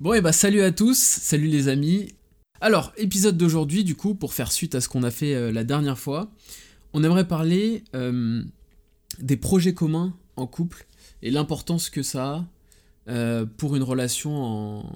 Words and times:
Bon, 0.00 0.14
et 0.14 0.22
bah 0.22 0.32
salut 0.32 0.62
à 0.62 0.72
tous, 0.72 0.96
salut 0.96 1.48
les 1.48 1.68
amis. 1.68 2.14
Alors, 2.62 2.90
épisode 2.96 3.36
d'aujourd'hui, 3.36 3.84
du 3.84 3.96
coup, 3.96 4.14
pour 4.14 4.32
faire 4.32 4.50
suite 4.50 4.74
à 4.74 4.80
ce 4.80 4.88
qu'on 4.88 5.02
a 5.02 5.10
fait 5.10 5.34
euh, 5.34 5.52
la 5.52 5.62
dernière 5.62 5.98
fois, 5.98 6.32
on 6.94 7.04
aimerait 7.04 7.28
parler 7.28 7.84
euh, 7.94 8.42
des 9.18 9.36
projets 9.36 9.74
communs 9.74 10.16
en 10.36 10.46
couple 10.46 10.86
et 11.20 11.30
l'importance 11.30 11.90
que 11.90 12.02
ça 12.02 12.30
a 12.30 12.48
euh, 13.10 13.44
pour 13.44 13.76
une 13.76 13.82
relation 13.82 14.90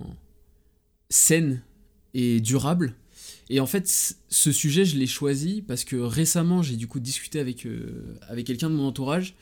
saine 1.11 1.61
et 2.15 2.41
durable. 2.41 2.95
Et 3.51 3.61
en 3.61 3.67
fait, 3.67 4.17
ce 4.31 4.53
sujet, 4.53 4.87
je 4.87 4.97
l'ai 4.97 5.07
choisi 5.07 5.61
parce 5.61 5.85
que 5.85 5.97
récemment, 5.97 6.63
j'ai 6.63 6.77
du 6.77 6.87
coup 6.87 6.99
discuté 6.99 7.41
avec, 7.41 7.69
avec 8.23 8.47
quelqu'un 8.47 8.71
de 8.71 8.75
mon 8.75 8.87
entourage 8.87 9.35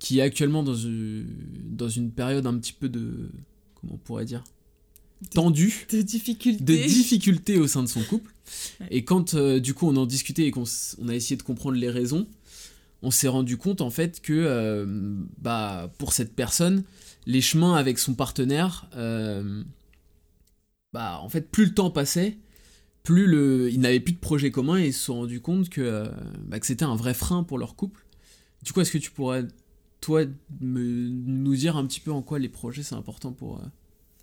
qui 0.00 0.18
est 0.18 0.22
actuellement 0.22 0.64
dans 0.64 0.74
dans 0.74 1.88
une 1.88 2.10
période 2.10 2.48
un 2.48 2.58
petit 2.58 2.72
peu 2.72 2.88
de... 2.88 3.30
Comment 3.76 3.94
on 3.94 3.98
pourrait 3.98 4.24
dire 4.24 4.42
Tendue 5.32 5.86
De 5.90 6.02
difficultés. 6.02 6.62
de 6.64 6.74
difficultés 6.74 7.58
au 7.58 7.66
sein 7.66 7.82
de 7.82 7.88
son 7.88 8.02
couple. 8.02 8.30
Ouais. 8.80 8.86
Et 8.90 9.04
quand 9.04 9.34
euh, 9.34 9.58
du 9.60 9.74
coup 9.74 9.86
on 9.88 9.96
en 9.96 10.06
discutait 10.06 10.46
et 10.46 10.50
qu'on 10.50 10.64
on 10.98 11.08
a 11.08 11.14
essayé 11.14 11.36
de 11.36 11.42
comprendre 11.42 11.76
les 11.76 11.90
raisons, 11.90 12.26
on 13.02 13.10
s'est 13.10 13.28
rendu 13.28 13.56
compte 13.56 13.80
en 13.80 13.90
fait 13.90 14.20
que 14.20 14.32
euh, 14.32 14.84
bah, 15.38 15.92
pour 15.98 16.12
cette 16.12 16.34
personne, 16.34 16.84
les 17.26 17.40
chemins 17.40 17.74
avec 17.74 17.98
son 17.98 18.14
partenaire, 18.14 18.88
euh, 18.96 19.62
bah, 20.92 21.18
en 21.22 21.28
fait 21.28 21.50
plus 21.50 21.66
le 21.66 21.74
temps 21.74 21.90
passait, 21.90 22.36
plus 23.02 23.26
le, 23.26 23.70
ils 23.70 23.80
n'avaient 23.80 24.00
plus 24.00 24.14
de 24.14 24.18
projet 24.18 24.50
commun 24.50 24.78
et 24.78 24.88
ils 24.88 24.92
se 24.94 25.04
sont 25.04 25.14
rendus 25.14 25.40
compte 25.40 25.68
que, 25.68 26.08
bah, 26.46 26.58
que 26.60 26.66
c'était 26.66 26.84
un 26.84 26.96
vrai 26.96 27.14
frein 27.14 27.42
pour 27.42 27.58
leur 27.58 27.76
couple. 27.76 28.04
Du 28.62 28.72
coup, 28.72 28.80
est-ce 28.80 28.92
que 28.92 28.98
tu 28.98 29.10
pourrais, 29.10 29.44
toi, 30.00 30.22
me- 30.60 31.08
nous 31.08 31.54
dire 31.54 31.76
un 31.76 31.84
petit 31.86 32.00
peu 32.00 32.12
en 32.12 32.22
quoi 32.22 32.38
les 32.38 32.48
projets 32.48 32.82
c'est 32.82 32.94
important 32.94 33.32
pour, 33.32 33.60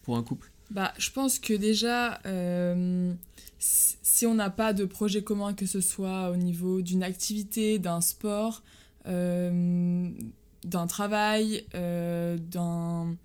pour 0.02 0.18
un 0.18 0.24
couple? 0.24 0.51
Bah, 0.72 0.94
je 0.98 1.12
pense 1.12 1.38
que 1.38 1.54
déjà, 1.54 2.20
euh, 2.26 3.14
si 3.60 4.26
on 4.26 4.34
n'a 4.36 4.50
pas 4.50 4.74
de 4.74 4.86
projet 4.86 5.22
commun, 5.22 5.54
que 5.54 5.66
ce 5.66 5.82
soit 5.82 6.32
au 6.32 6.38
niveau 6.38 6.82
d'une 6.82 7.04
activité, 7.04 7.78
d'un 7.78 8.00
sport, 8.02 8.64
euh, 9.08 10.10
d'un 10.64 10.88
travail, 10.88 11.66
euh, 11.76 12.38
d'un 12.38 13.16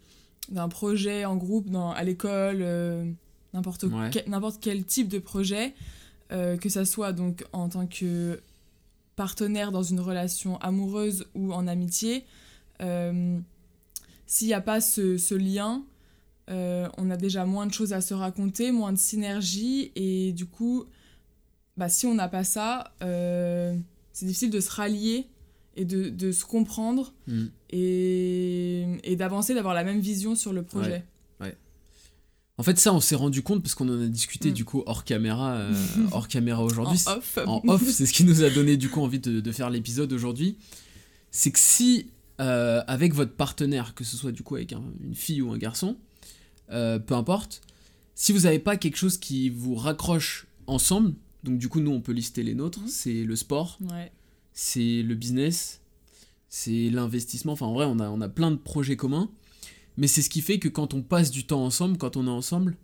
d'un 0.49 0.69
projet 0.69 1.25
en 1.25 1.35
groupe 1.35 1.71
dans, 1.71 1.91
à 1.91 2.05
l'école, 2.05 2.65
n'importe 3.53 3.83
Ouais. 3.83 4.11
quel, 4.13 4.29
n'importe 4.29 4.59
quel 4.61 4.85
type 4.85 5.09
de 5.09 5.19
projet, 5.19 5.75
que 6.31 6.69
ça 6.69 6.85
soit 6.85 7.13
donc 7.13 7.45
en 7.53 7.69
tant 7.69 7.89
que 7.89 8.41
partenaire 9.17 9.73
dans 9.73 9.83
une 9.83 9.99
relation 9.99 10.57
amoureuse 10.59 11.27
ou 11.35 11.53
en 11.53 11.67
amitié, 11.67 12.25
s'il 12.79 14.47
n'y 14.47 14.55
a 14.55 14.61
pas 14.61 14.81
ce, 14.81 15.19
ce 15.19 15.35
lien, 15.35 15.83
euh, 16.51 16.89
on 16.99 17.11
a 17.11 17.17
déjà 17.17 17.45
moins 17.45 17.67
de 17.67 17.73
choses 17.73 17.93
à 17.93 18.01
se 18.01 18.15
raconter, 18.15 18.71
moins 18.73 18.93
de 18.93 18.99
synergie, 18.99 19.93
et 19.97 20.33
du 20.33 20.47
coup, 20.47 20.85
bah, 21.77 21.89
si 21.89 22.07
on 22.07 22.15
n'a 22.15 22.29
pas 22.29 22.45
ça, 22.45 22.93
euh, 23.03 23.77
c'est 24.13 24.27
difficile 24.27 24.51
de 24.51 24.61
se 24.61 24.71
rallier 24.71 25.27
et 25.77 25.85
de, 25.85 26.09
de 26.09 26.33
se 26.33 26.45
comprendre 26.45 27.13
Hmm. 27.27 27.47
et, 27.71 28.87
et 29.05 29.17
d'avancer, 29.17 29.55
d'avoir 29.55 29.75
la 29.75 29.85
même 29.85 30.01
vision 30.01 30.35
sur 30.35 30.53
le 30.53 30.63
projet. 30.63 31.05
En 32.59 32.63
fait, 32.63 32.79
ça, 32.79 32.95
on 32.95 33.01
s'est 33.01 33.17
rendu 33.17 33.43
compte 33.43 33.63
parce 33.63 33.75
qu'on 33.75 33.87
en 33.91 34.01
a 34.01 34.07
discuté 34.07 34.49
Mm. 34.49 34.55
du 34.55 34.65
coup 34.65 34.83
hors 34.87 35.05
caméra, 35.05 35.57
euh, 35.57 35.75
hors 36.13 36.27
caméra 36.27 36.65
aujourd'hui. 36.65 36.99
En 37.07 37.13
off. 37.19 37.39
En 37.47 37.61
off, 37.69 37.87
c'est 37.87 38.07
ce 38.07 38.15
qui 38.15 38.25
nous 38.25 38.43
a 38.45 38.49
donné 38.49 38.79
du 38.79 38.89
coup 38.89 39.03
envie 39.03 39.19
de, 39.19 39.41
de 39.41 39.53
faire 39.53 39.69
l'épisode 39.69 40.11
aujourd'hui. 40.15 40.57
C'est 41.31 41.51
que 41.51 41.59
si, 41.59 42.07
euh, 42.41 42.83
avec 42.87 43.13
votre 43.13 43.33
partenaire, 43.35 43.95
que 43.95 44.05
ce 44.05 44.17
soit 44.17 44.33
du 44.33 44.43
coup 44.43 44.55
avec 44.57 44.73
un- 44.73 44.83
une 45.05 45.15
fille 45.15 45.43
ou 45.43 45.53
un 45.53 45.59
garçon, 45.59 45.99
euh, 46.71 46.99
peu 46.99 47.15
importe, 47.15 47.63
si 48.15 48.33
vous 48.33 48.41
n'avez 48.41 48.59
pas 48.59 48.77
quelque 48.77 48.97
chose 48.97 49.19
qui 49.19 49.49
vous 49.51 49.75
raccroche 49.75 50.47
ensemble, 50.67 51.15
donc 51.45 51.59
du 51.59 51.69
coup, 51.69 51.81
nous, 51.81 51.91
on 51.93 52.01
peut 52.01 52.13
lister 52.13 52.43
les 52.43 52.55
nôtres, 52.55 52.81
Mhm. 52.81 52.89
c'est 52.89 53.25
le 53.25 53.37
sport, 53.37 53.79
Ouais. 53.91 54.11
c'est 54.53 55.03
le 55.03 55.15
business, 55.15 55.81
c'est 56.49 56.91
l'investissement. 56.91 57.53
Enfin, 57.53 57.67
en 57.67 57.75
vrai, 57.75 57.85
on 57.87 57.99
a, 58.01 58.09
on 58.09 58.21
a 58.21 58.29
plein 58.29 58.51
de 58.51 58.57
projets 58.57 58.97
communs. 58.97 59.29
Mais 59.99 60.07
c'est 60.09 60.21
ce 60.23 60.29
qui 60.29 60.43
fait 60.43 60.59
que 60.59 60.69
quand 60.69 60.93
on 60.93 61.01
passe 61.03 61.31
du 61.31 61.47
temps 61.47 61.65
ensemble, 61.65 61.97
quand 61.97 62.17
on 62.19 62.27
est 62.27 62.31
ensemble, 62.31 62.77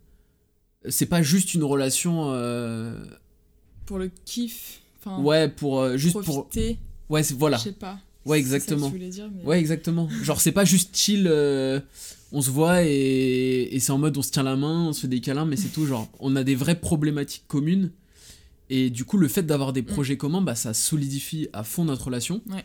c'est 0.88 1.06
pas 1.06 1.22
juste 1.22 1.52
une 1.54 1.62
relation. 1.64 2.30
euh, 2.32 3.04
Pour 3.86 3.98
le 3.98 4.10
kiff. 4.24 4.80
Enfin, 4.98 5.20
ouais, 5.22 5.48
pour. 5.48 5.80
euh, 5.80 5.96
juste 5.98 6.14
pour. 6.14 6.22
profiter. 6.22 6.78
Ouais, 7.10 7.22
c'est- 7.22 7.34
voilà. 7.34 7.58
Je 7.58 7.64
sais 7.64 7.72
pas. 7.72 7.98
Ouais, 8.24 8.38
exactement. 8.38 8.88
dire, 8.90 9.28
mais- 9.34 9.42
Ouais, 9.44 9.58
exactement. 9.60 10.08
Genre, 10.22 10.40
c'est 10.40 10.52
pas 10.52 10.64
juste 10.64 10.96
chill, 10.96 11.26
euh, 11.26 11.80
on 12.32 12.41
se 12.41 12.50
voit 12.50 12.82
et, 12.84 13.69
et 13.70 13.78
c'est 13.78 13.93
en 13.93 13.98
mode 13.98 14.16
on 14.16 14.22
se 14.22 14.31
tient 14.31 14.43
la 14.43 14.56
main, 14.56 14.87
on 14.88 14.93
se 14.93 15.03
fait 15.03 15.09
des 15.09 15.20
câlins, 15.20 15.44
mais 15.44 15.56
c'est 15.56 15.69
tout. 15.69 15.87
Genre, 15.87 16.09
on 16.19 16.34
a 16.34 16.43
des 16.43 16.54
vraies 16.54 16.81
problématiques 16.81 17.44
communes. 17.47 17.93
Et 18.70 18.88
du 18.88 19.04
coup, 19.04 19.19
le 19.19 19.28
fait 19.28 19.43
d'avoir 19.43 19.75
des 19.75 19.82
projets 19.82 20.16
communs, 20.16 20.41
bah, 20.41 20.54
ça 20.54 20.72
solidifie 20.72 21.48
à 21.53 21.62
fond 21.62 21.84
notre 21.84 22.06
relation. 22.06 22.41
Ouais. 22.48 22.65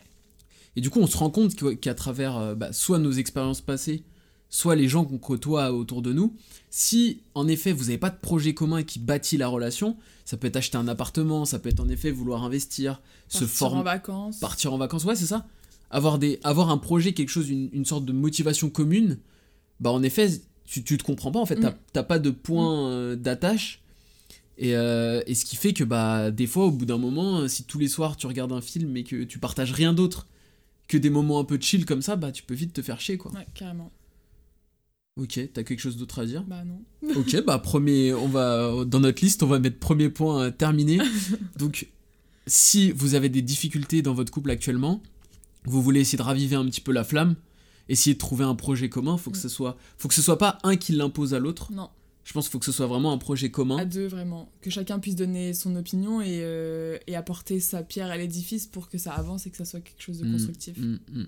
Et 0.74 0.80
du 0.80 0.88
coup, 0.90 1.00
on 1.00 1.06
se 1.06 1.16
rend 1.16 1.28
compte 1.28 1.54
qu'à 1.80 1.94
travers 1.94 2.38
euh, 2.38 2.54
bah, 2.54 2.72
soit 2.72 2.98
nos 2.98 3.12
expériences 3.12 3.60
passées, 3.60 4.04
soit 4.48 4.74
les 4.74 4.88
gens 4.88 5.04
qu'on 5.04 5.18
côtoie 5.18 5.72
autour 5.72 6.00
de 6.00 6.12
nous, 6.14 6.34
si 6.70 7.20
en 7.34 7.46
effet 7.48 7.72
vous 7.72 7.84
n'avez 7.84 7.98
pas 7.98 8.08
de 8.08 8.16
projet 8.16 8.54
commun 8.54 8.82
qui 8.82 8.98
bâtit 8.98 9.36
la 9.36 9.48
relation, 9.48 9.98
ça 10.24 10.38
peut 10.38 10.46
être 10.46 10.56
acheter 10.56 10.78
un 10.78 10.88
appartement, 10.88 11.44
ça 11.44 11.58
peut 11.58 11.68
être 11.68 11.80
en 11.80 11.88
effet 11.88 12.10
vouloir 12.10 12.44
investir, 12.44 13.02
se 13.28 13.40
Partir 13.40 13.56
former 13.56 13.80
en 13.80 13.82
vacances. 13.82 14.38
partir 14.38 14.72
en 14.72 14.78
vacances, 14.78 15.04
ouais, 15.04 15.16
c'est 15.16 15.26
ça. 15.26 15.46
Avoir, 15.90 16.18
des, 16.18 16.38
avoir 16.42 16.70
un 16.70 16.78
projet, 16.78 17.12
quelque 17.12 17.30
chose, 17.30 17.50
une, 17.50 17.68
une 17.72 17.84
sorte 17.84 18.04
de 18.06 18.12
motivation 18.12 18.70
commune, 18.70 19.18
bah 19.80 19.90
en 19.90 20.02
effet, 20.02 20.28
tu, 20.64 20.82
tu 20.84 20.98
te 20.98 21.02
comprends 21.02 21.30
pas, 21.32 21.38
en 21.40 21.46
fait, 21.46 21.56
t'as 21.56 21.70
Mm. 21.70 21.78
t'as 21.92 22.02
pas 22.02 22.18
de 22.18 22.30
point 22.30 22.88
euh, 22.90 23.16
d'attache. 23.16 23.82
Et, 24.60 24.74
euh, 24.74 25.22
et 25.26 25.34
ce 25.34 25.44
qui 25.44 25.54
fait 25.56 25.72
que, 25.72 25.84
bah, 25.84 26.30
des 26.32 26.46
fois, 26.48 26.66
au 26.66 26.70
bout 26.72 26.84
d'un 26.84 26.98
moment, 26.98 27.38
euh, 27.40 27.48
si 27.48 27.62
tous 27.64 27.78
les 27.78 27.86
soirs 27.88 28.16
tu 28.16 28.26
regardes 28.26 28.52
un 28.52 28.60
film 28.60 28.96
et 28.96 29.04
que 29.04 29.22
tu 29.24 29.38
partages 29.38 29.72
rien 29.72 29.92
d'autre 29.92 30.26
que 30.88 30.96
des 30.98 31.10
moments 31.10 31.38
un 31.38 31.44
peu 31.44 31.58
chill 31.60 31.84
comme 31.84 32.02
ça, 32.02 32.16
bah, 32.16 32.32
tu 32.32 32.42
peux 32.42 32.54
vite 32.54 32.72
te 32.72 32.82
faire 32.82 33.00
chier, 33.00 33.18
quoi. 33.18 33.30
Ouais, 33.32 33.46
carrément. 33.54 33.92
Ok, 35.16 35.40
t'as 35.52 35.62
quelque 35.64 35.80
chose 35.80 35.96
d'autre 35.96 36.20
à 36.20 36.26
dire? 36.26 36.44
Bah 36.44 36.62
non. 36.64 36.80
Ok, 37.16 37.44
bah 37.44 37.58
premier, 37.58 38.14
on 38.14 38.28
va 38.28 38.84
dans 38.84 39.00
notre 39.00 39.22
liste, 39.22 39.42
on 39.42 39.46
va 39.48 39.58
mettre 39.58 39.78
premier 39.78 40.08
point 40.10 40.42
euh, 40.44 40.50
terminé. 40.50 40.98
Donc, 41.58 41.88
si 42.46 42.92
vous 42.92 43.14
avez 43.14 43.28
des 43.28 43.42
difficultés 43.42 44.00
dans 44.02 44.14
votre 44.14 44.32
couple 44.32 44.50
actuellement, 44.50 45.02
vous 45.64 45.82
voulez 45.82 46.00
essayer 46.00 46.18
de 46.18 46.22
raviver 46.22 46.54
un 46.56 46.64
petit 46.66 46.80
peu 46.80 46.92
la 46.92 47.04
flamme, 47.04 47.34
essayer 47.88 48.14
de 48.14 48.18
trouver 48.18 48.44
un 48.44 48.54
projet 48.54 48.88
commun, 48.88 49.16
faut 49.16 49.30
que 49.30 49.36
Mm. 49.38 49.40
ce 49.40 49.48
soit, 49.48 49.76
faut 49.98 50.08
que 50.08 50.14
ce 50.14 50.22
soit 50.22 50.38
pas 50.38 50.58
un 50.62 50.76
qui 50.76 50.92
l'impose 50.92 51.34
à 51.34 51.38
l'autre. 51.38 51.72
Non. 51.72 51.88
Je 52.24 52.32
pense 52.34 52.44
qu'il 52.46 52.52
faut 52.52 52.58
que 52.58 52.66
ce 52.66 52.72
soit 52.72 52.86
vraiment 52.86 53.10
un 53.12 53.16
projet 53.18 53.50
commun. 53.50 53.78
À 53.78 53.84
deux, 53.86 54.06
vraiment. 54.06 54.50
Que 54.60 54.68
chacun 54.68 54.98
puisse 54.98 55.16
donner 55.16 55.54
son 55.54 55.74
opinion 55.76 56.20
et, 56.20 56.40
euh, 56.42 56.98
et 57.06 57.16
apporter 57.16 57.58
sa 57.58 57.82
pierre 57.82 58.10
à 58.10 58.18
l'édifice 58.18 58.66
pour 58.66 58.90
que 58.90 58.98
ça 58.98 59.12
avance 59.14 59.46
et 59.46 59.50
que 59.50 59.56
ça 59.56 59.64
soit 59.64 59.80
quelque 59.80 60.02
chose 60.02 60.18
de 60.18 60.26
Mm, 60.26 60.32
constructif. 60.32 60.76
mm, 60.76 60.98
mm. 61.12 61.26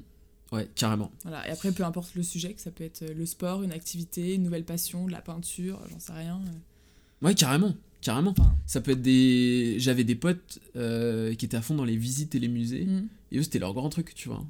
Ouais, 0.53 0.69
carrément. 0.75 1.11
Voilà. 1.23 1.47
Et 1.49 1.53
après, 1.53 1.73
peu 1.73 1.85
importe 1.85 2.15
le 2.17 2.23
sujet, 2.23 2.53
que 2.53 2.61
ça 2.61 2.71
peut 2.71 2.85
être 2.85 3.03
euh, 3.03 3.15
le 3.15 3.25
sport, 3.25 3.63
une 3.63 3.73
activité, 3.73 4.35
une 4.35 4.43
nouvelle 4.43 4.65
passion, 4.65 5.07
de 5.07 5.13
la 5.13 5.23
peinture, 5.23 5.81
j'en 5.91 6.01
sais 6.01 6.13
rien. 6.13 6.39
euh. 6.45 7.27
Ouais, 7.27 7.35
carrément, 7.35 7.75
carrément. 8.03 8.33
Enfin. 8.33 8.53
Ça 8.67 8.81
peut 8.83 8.91
être 8.91 9.01
des, 9.03 9.77
j'avais 9.79 10.05
des 10.05 10.17
potes 10.17 10.59
euh, 10.77 11.35
qui 11.35 11.45
étaient 11.47 11.57
à 11.57 11.63
fond 11.63 11.75
dans 11.77 11.85
les 11.85 11.97
visites 11.97 12.35
et 12.35 12.41
les 12.41 12.49
musées. 12.49 12.87
Et 13.33 13.39
eux, 13.39 13.43
c'était 13.43 13.59
leur 13.61 13.73
grand 13.75 13.89
truc, 13.89 14.15
tu 14.15 14.29
vois. 14.29 14.45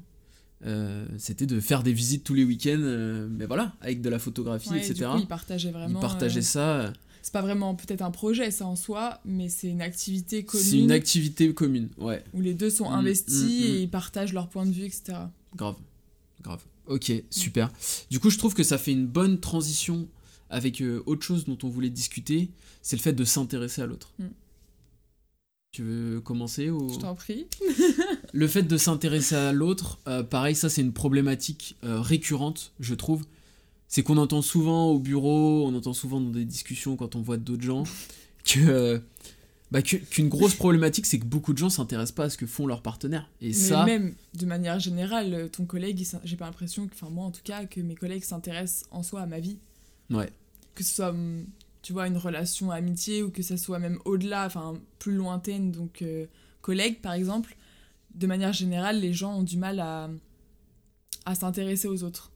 Euh, 0.65 1.05
c'était 1.17 1.45
de 1.45 1.59
faire 1.59 1.81
des 1.81 1.93
visites 1.93 2.23
tous 2.23 2.33
les 2.33 2.43
week-ends, 2.43 2.77
euh, 2.79 3.27
mais 3.31 3.45
voilà, 3.45 3.73
avec 3.81 4.01
de 4.01 4.09
la 4.09 4.19
photographie, 4.19 4.69
Ouais, 4.69 4.77
etc. 4.77 4.93
Du 4.93 5.05
coup, 5.05 5.17
ils 5.19 5.27
partageaient 5.27 5.71
vraiment. 5.71 5.99
Ils 5.99 6.01
partageaient 6.01 6.39
euh, 6.39 6.43
ça. 6.43 6.93
C'est 7.23 7.33
pas 7.33 7.41
vraiment 7.41 7.75
peut-être 7.75 8.01
un 8.01 8.11
projet, 8.11 8.51
ça 8.51 8.65
en 8.65 8.75
soi, 8.75 9.19
mais 9.25 9.49
c'est 9.49 9.67
une 9.67 9.81
activité 9.81 10.43
commune 10.43 10.65
C'est 10.65 10.79
une 10.79 10.91
activité 10.91 11.53
commune, 11.53 11.89
ouais, 11.97 12.23
où 12.33 12.41
les 12.41 12.53
deux 12.53 12.69
sont 12.69 12.89
Mm, 12.89 12.93
investis 12.93 13.43
mm, 13.43 13.47
mm. 13.47 13.65
et 13.65 13.81
ils 13.81 13.89
partagent 13.89 14.33
leur 14.33 14.49
point 14.49 14.65
de 14.65 14.71
vue, 14.71 14.85
etc. 14.85 15.17
grave, 15.55 15.75
grave. 16.41 16.61
Ok, 16.87 17.11
super. 17.29 17.71
Du 18.09 18.19
coup, 18.19 18.29
je 18.29 18.37
trouve 18.37 18.53
que 18.53 18.63
ça 18.63 18.77
fait 18.77 18.91
une 18.91 19.07
bonne 19.07 19.39
transition 19.39 20.07
avec 20.49 20.83
autre 21.05 21.23
chose 21.23 21.45
dont 21.45 21.57
on 21.63 21.69
voulait 21.69 21.89
discuter, 21.89 22.49
c'est 22.81 22.97
le 22.97 23.01
fait 23.01 23.13
de 23.13 23.23
s'intéresser 23.23 23.81
à 23.81 23.85
l'autre. 23.85 24.11
Tu 25.71 25.83
veux 25.83 26.19
commencer 26.19 26.69
ou... 26.69 26.89
Je 26.91 26.99
t'en 26.99 27.15
prie. 27.15 27.47
Le 28.33 28.47
fait 28.47 28.63
de 28.63 28.77
s'intéresser 28.77 29.35
à 29.35 29.51
l'autre, 29.51 29.99
euh, 30.07 30.23
pareil, 30.23 30.55
ça 30.55 30.69
c'est 30.69 30.81
une 30.81 30.93
problématique 30.93 31.75
euh, 31.83 31.99
récurrente, 32.01 32.71
je 32.79 32.93
trouve. 32.95 33.23
C'est 33.87 34.03
qu'on 34.03 34.17
entend 34.17 34.41
souvent 34.41 34.87
au 34.91 34.99
bureau, 34.99 35.65
on 35.67 35.75
entend 35.75 35.93
souvent 35.93 36.21
dans 36.21 36.29
des 36.29 36.45
discussions 36.45 36.95
quand 36.95 37.15
on 37.17 37.21
voit 37.21 37.35
d'autres 37.37 37.63
gens, 37.63 37.83
que, 38.45 38.59
euh, 38.59 38.99
bah, 39.69 39.81
que- 39.81 39.97
qu'une 39.97 40.29
grosse 40.29 40.53
problématique 40.55 41.05
c'est 41.05 41.19
que 41.19 41.25
beaucoup 41.25 41.51
de 41.51 41.57
gens 41.57 41.69
s'intéressent 41.69 42.15
pas 42.15 42.23
à 42.25 42.29
ce 42.29 42.37
que 42.37 42.45
font 42.45 42.67
leurs 42.67 42.81
partenaires. 42.81 43.29
Et 43.41 43.47
Mais 43.47 43.53
ça, 43.53 43.85
même 43.85 44.13
de 44.33 44.45
manière 44.45 44.79
générale, 44.79 45.49
ton 45.51 45.65
collègue, 45.65 46.01
j'ai 46.23 46.37
pas 46.37 46.45
l'impression 46.45 46.87
que, 46.87 46.93
enfin 46.93 47.09
moi 47.09 47.25
en 47.25 47.31
tout 47.31 47.41
cas, 47.43 47.65
que 47.65 47.81
mes 47.81 47.95
collègues 47.95 48.23
s'intéressent 48.23 48.85
en 48.91 49.03
soi 49.03 49.21
à 49.21 49.25
ma 49.25 49.39
vie. 49.41 49.57
ouais, 50.09 50.29
Que 50.75 50.85
ce 50.85 50.95
soit, 50.95 51.09
hum, 51.09 51.45
tu 51.81 51.91
vois, 51.91 52.07
une 52.07 52.17
relation 52.17 52.71
amitié 52.71 53.23
ou 53.23 53.29
que 53.29 53.41
ça 53.41 53.57
soit 53.57 53.79
même 53.79 53.99
au-delà, 54.05 54.45
enfin 54.45 54.75
plus 54.99 55.15
lointaine, 55.15 55.71
donc 55.73 56.01
collègues 56.61 57.01
par 57.01 57.11
exemple. 57.13 57.57
De 58.15 58.27
manière 58.27 58.53
générale, 58.53 58.99
les 58.99 59.13
gens 59.13 59.37
ont 59.39 59.43
du 59.43 59.57
mal 59.57 59.79
à, 59.79 60.09
à 61.25 61.35
s'intéresser 61.35 61.87
aux 61.87 62.03
autres. 62.03 62.31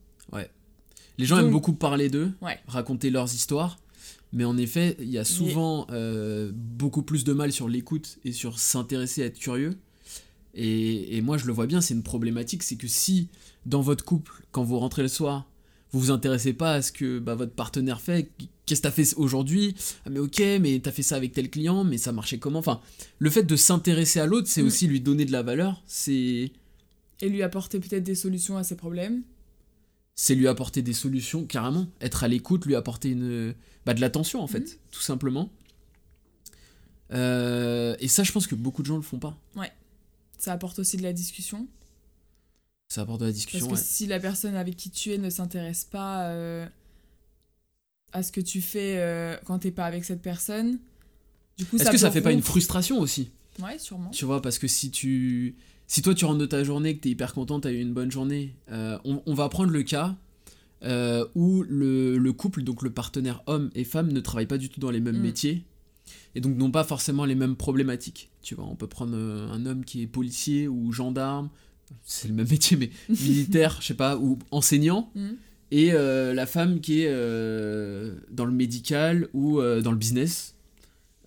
les 1.18 1.24
gens 1.24 1.38
aiment 1.38 1.50
beaucoup 1.50 1.72
parler 1.72 2.08
d'eux, 2.10 2.32
Ouais. 2.42 2.58
raconter 2.66 3.10
leurs 3.10 3.32
histoires, 3.34 3.78
Mais 4.32 4.44
en 4.44 4.56
effet, 4.58 4.96
il 5.00 5.08
y 5.08 5.18
a 5.18 5.24
souvent 5.24 5.86
euh, 5.90 6.50
beaucoup 6.54 7.02
plus 7.02 7.24
de 7.24 7.32
mal 7.32 7.52
sur 7.52 7.68
l'écoute 7.68 8.18
et 8.24 8.32
sur 8.32 8.58
s'intéresser 8.58 9.22
à 9.22 9.26
être 9.26 9.38
curieux. 9.38 9.78
Et, 10.54 11.16
et 11.16 11.20
moi, 11.22 11.38
je 11.38 11.46
le 11.46 11.52
vois 11.52 11.66
bien, 11.66 11.80
c'est 11.80 11.94
une 11.94 12.02
problématique, 12.02 12.62
c'est 12.62 12.76
que 12.76 12.88
si 12.88 13.28
dans 13.66 13.80
votre 13.82 14.04
couple, 14.04 14.32
quand 14.50 14.64
vous 14.64 14.78
rentrez 14.78 15.02
le 15.02 15.08
soir, 15.08 15.46
vous 15.92 16.00
vous 16.00 16.10
intéressez 16.10 16.52
pas 16.52 16.74
à 16.74 16.82
ce 16.82 16.92
que 16.92 17.18
bah, 17.18 17.34
votre 17.34 17.52
partenaire 17.52 18.00
fait, 18.00 18.30
qu'est-ce 18.66 18.80
que 18.80 18.86
t'as 18.88 18.90
fait 18.90 19.14
aujourd'hui? 19.16 19.74
Ah, 20.04 20.10
mais 20.10 20.18
ok 20.18 20.40
mais 20.60 20.80
t'as 20.82 20.90
fait 20.92 21.02
ça 21.02 21.16
avec 21.16 21.32
tel 21.32 21.48
client 21.50 21.84
mais 21.84 21.96
ça 21.98 22.12
marchait 22.12 22.38
comment? 22.38 22.58
Enfin 22.58 22.80
le 23.18 23.30
fait 23.30 23.44
de 23.44 23.56
s'intéresser 23.56 24.20
à 24.20 24.26
l'autre 24.26 24.48
c'est 24.48 24.62
aussi 24.62 24.86
lui 24.88 25.00
donner 25.00 25.24
de 25.24 25.32
la 25.32 25.42
valeur 25.42 25.82
c'est 25.86 26.50
Et 27.20 27.28
lui 27.28 27.42
apporter 27.42 27.78
peut-être 27.80 28.04
des 28.04 28.14
solutions 28.16 28.56
à 28.56 28.64
ses 28.64 28.76
problèmes? 28.76 29.22
c'est 30.18 30.34
lui 30.34 30.48
apporter 30.48 30.80
des 30.80 30.94
solutions 30.94 31.44
carrément. 31.44 31.86
Être 32.00 32.24
à 32.24 32.28
l'écoute 32.28 32.64
lui 32.66 32.74
apporter 32.74 33.10
une 33.10 33.54
bah, 33.84 33.92
de 33.94 34.00
l'attention 34.00 34.40
en 34.42 34.46
fait 34.46 34.60
Mm. 34.60 34.78
tout 34.90 35.00
simplement. 35.02 35.50
Euh, 37.12 37.94
et 38.00 38.08
ça 38.08 38.24
je 38.24 38.32
pense 38.32 38.46
que 38.46 38.54
beaucoup 38.54 38.82
de 38.82 38.86
gens 38.88 38.96
le 38.96 39.02
font 39.02 39.18
pas. 39.18 39.38
Ça 40.38 40.52
apporte 40.52 40.78
aussi 40.78 40.96
de 40.98 41.02
la 41.02 41.12
discussion. 41.14 41.66
Ça 42.88 43.02
apporte 43.02 43.20
de 43.20 43.26
la 43.26 43.30
Parce 43.30 43.36
discussion 43.36 43.66
que 43.68 43.72
ouais. 43.72 43.80
si 43.82 44.06
la 44.06 44.20
personne 44.20 44.54
avec 44.54 44.76
qui 44.76 44.90
tu 44.90 45.12
es 45.12 45.18
ne 45.18 45.30
s'intéresse 45.30 45.84
pas 45.84 46.28
euh, 46.28 46.66
à 48.12 48.22
ce 48.22 48.32
que 48.32 48.40
tu 48.40 48.60
fais 48.60 48.96
euh, 48.98 49.36
quand 49.44 49.58
t'es 49.60 49.70
pas 49.70 49.84
avec 49.86 50.04
cette 50.04 50.22
personne, 50.22 50.78
du 51.58 51.64
coup, 51.64 51.76
est-ce 51.76 51.90
que 51.90 51.98
ça 51.98 52.10
fait 52.10 52.20
pas 52.20 52.32
une 52.32 52.42
frustration 52.42 53.00
aussi? 53.00 53.30
Ouais, 53.62 53.78
sûrement. 53.78 54.10
Tu 54.10 54.24
vois, 54.24 54.42
parce 54.42 54.58
que 54.58 54.68
si 54.68 54.90
tu. 54.90 55.56
Si 55.88 56.02
toi 56.02 56.14
tu 56.14 56.24
rentres 56.24 56.38
de 56.40 56.46
ta 56.46 56.64
journée, 56.64 56.96
que 56.96 57.00
t'es 57.02 57.10
hyper 57.10 57.32
content, 57.32 57.60
t'as 57.60 57.70
eu 57.70 57.80
une 57.80 57.94
bonne 57.94 58.10
journée, 58.10 58.56
euh, 58.72 58.98
on, 59.04 59.22
on 59.24 59.34
va 59.34 59.48
prendre 59.48 59.70
le 59.70 59.82
cas 59.84 60.16
euh, 60.82 61.24
où 61.36 61.62
le, 61.62 62.18
le 62.18 62.32
couple, 62.32 62.62
donc 62.64 62.82
le 62.82 62.90
partenaire 62.90 63.42
homme 63.46 63.70
et 63.76 63.84
femme, 63.84 64.10
ne 64.12 64.20
travaillent 64.20 64.46
pas 64.48 64.58
du 64.58 64.68
tout 64.68 64.80
dans 64.80 64.90
les 64.90 65.00
mêmes 65.00 65.18
Mm. 65.18 65.22
métiers 65.22 65.64
et 66.34 66.40
donc 66.40 66.56
n'ont 66.56 66.72
pas 66.72 66.82
forcément 66.84 67.24
les 67.24 67.36
mêmes 67.36 67.54
problématiques. 67.56 68.30
Tu 68.42 68.54
vois, 68.56 68.64
on 68.64 68.74
peut 68.74 68.88
prendre 68.88 69.16
un 69.16 69.64
homme 69.64 69.84
qui 69.84 70.02
est 70.02 70.06
policier 70.08 70.66
ou 70.68 70.90
gendarme, 70.92 71.50
c'est 72.04 72.28
le 72.28 72.34
même 72.34 72.48
métier, 72.48 72.76
mais 72.76 72.90
militaire, 73.08 73.78
je 73.80 73.86
sais 73.88 73.94
pas, 73.94 74.16
ou 74.18 74.38
enseignant, 74.50 75.10
Mhm. 75.14 75.36
et 75.70 75.92
euh, 75.92 76.34
la 76.34 76.46
femme 76.46 76.80
qui 76.80 77.02
est 77.02 77.08
euh, 77.08 78.14
dans 78.30 78.44
le 78.44 78.52
médical 78.52 79.28
ou 79.32 79.60
euh, 79.60 79.80
dans 79.82 79.92
le 79.92 79.98
business. 79.98 80.54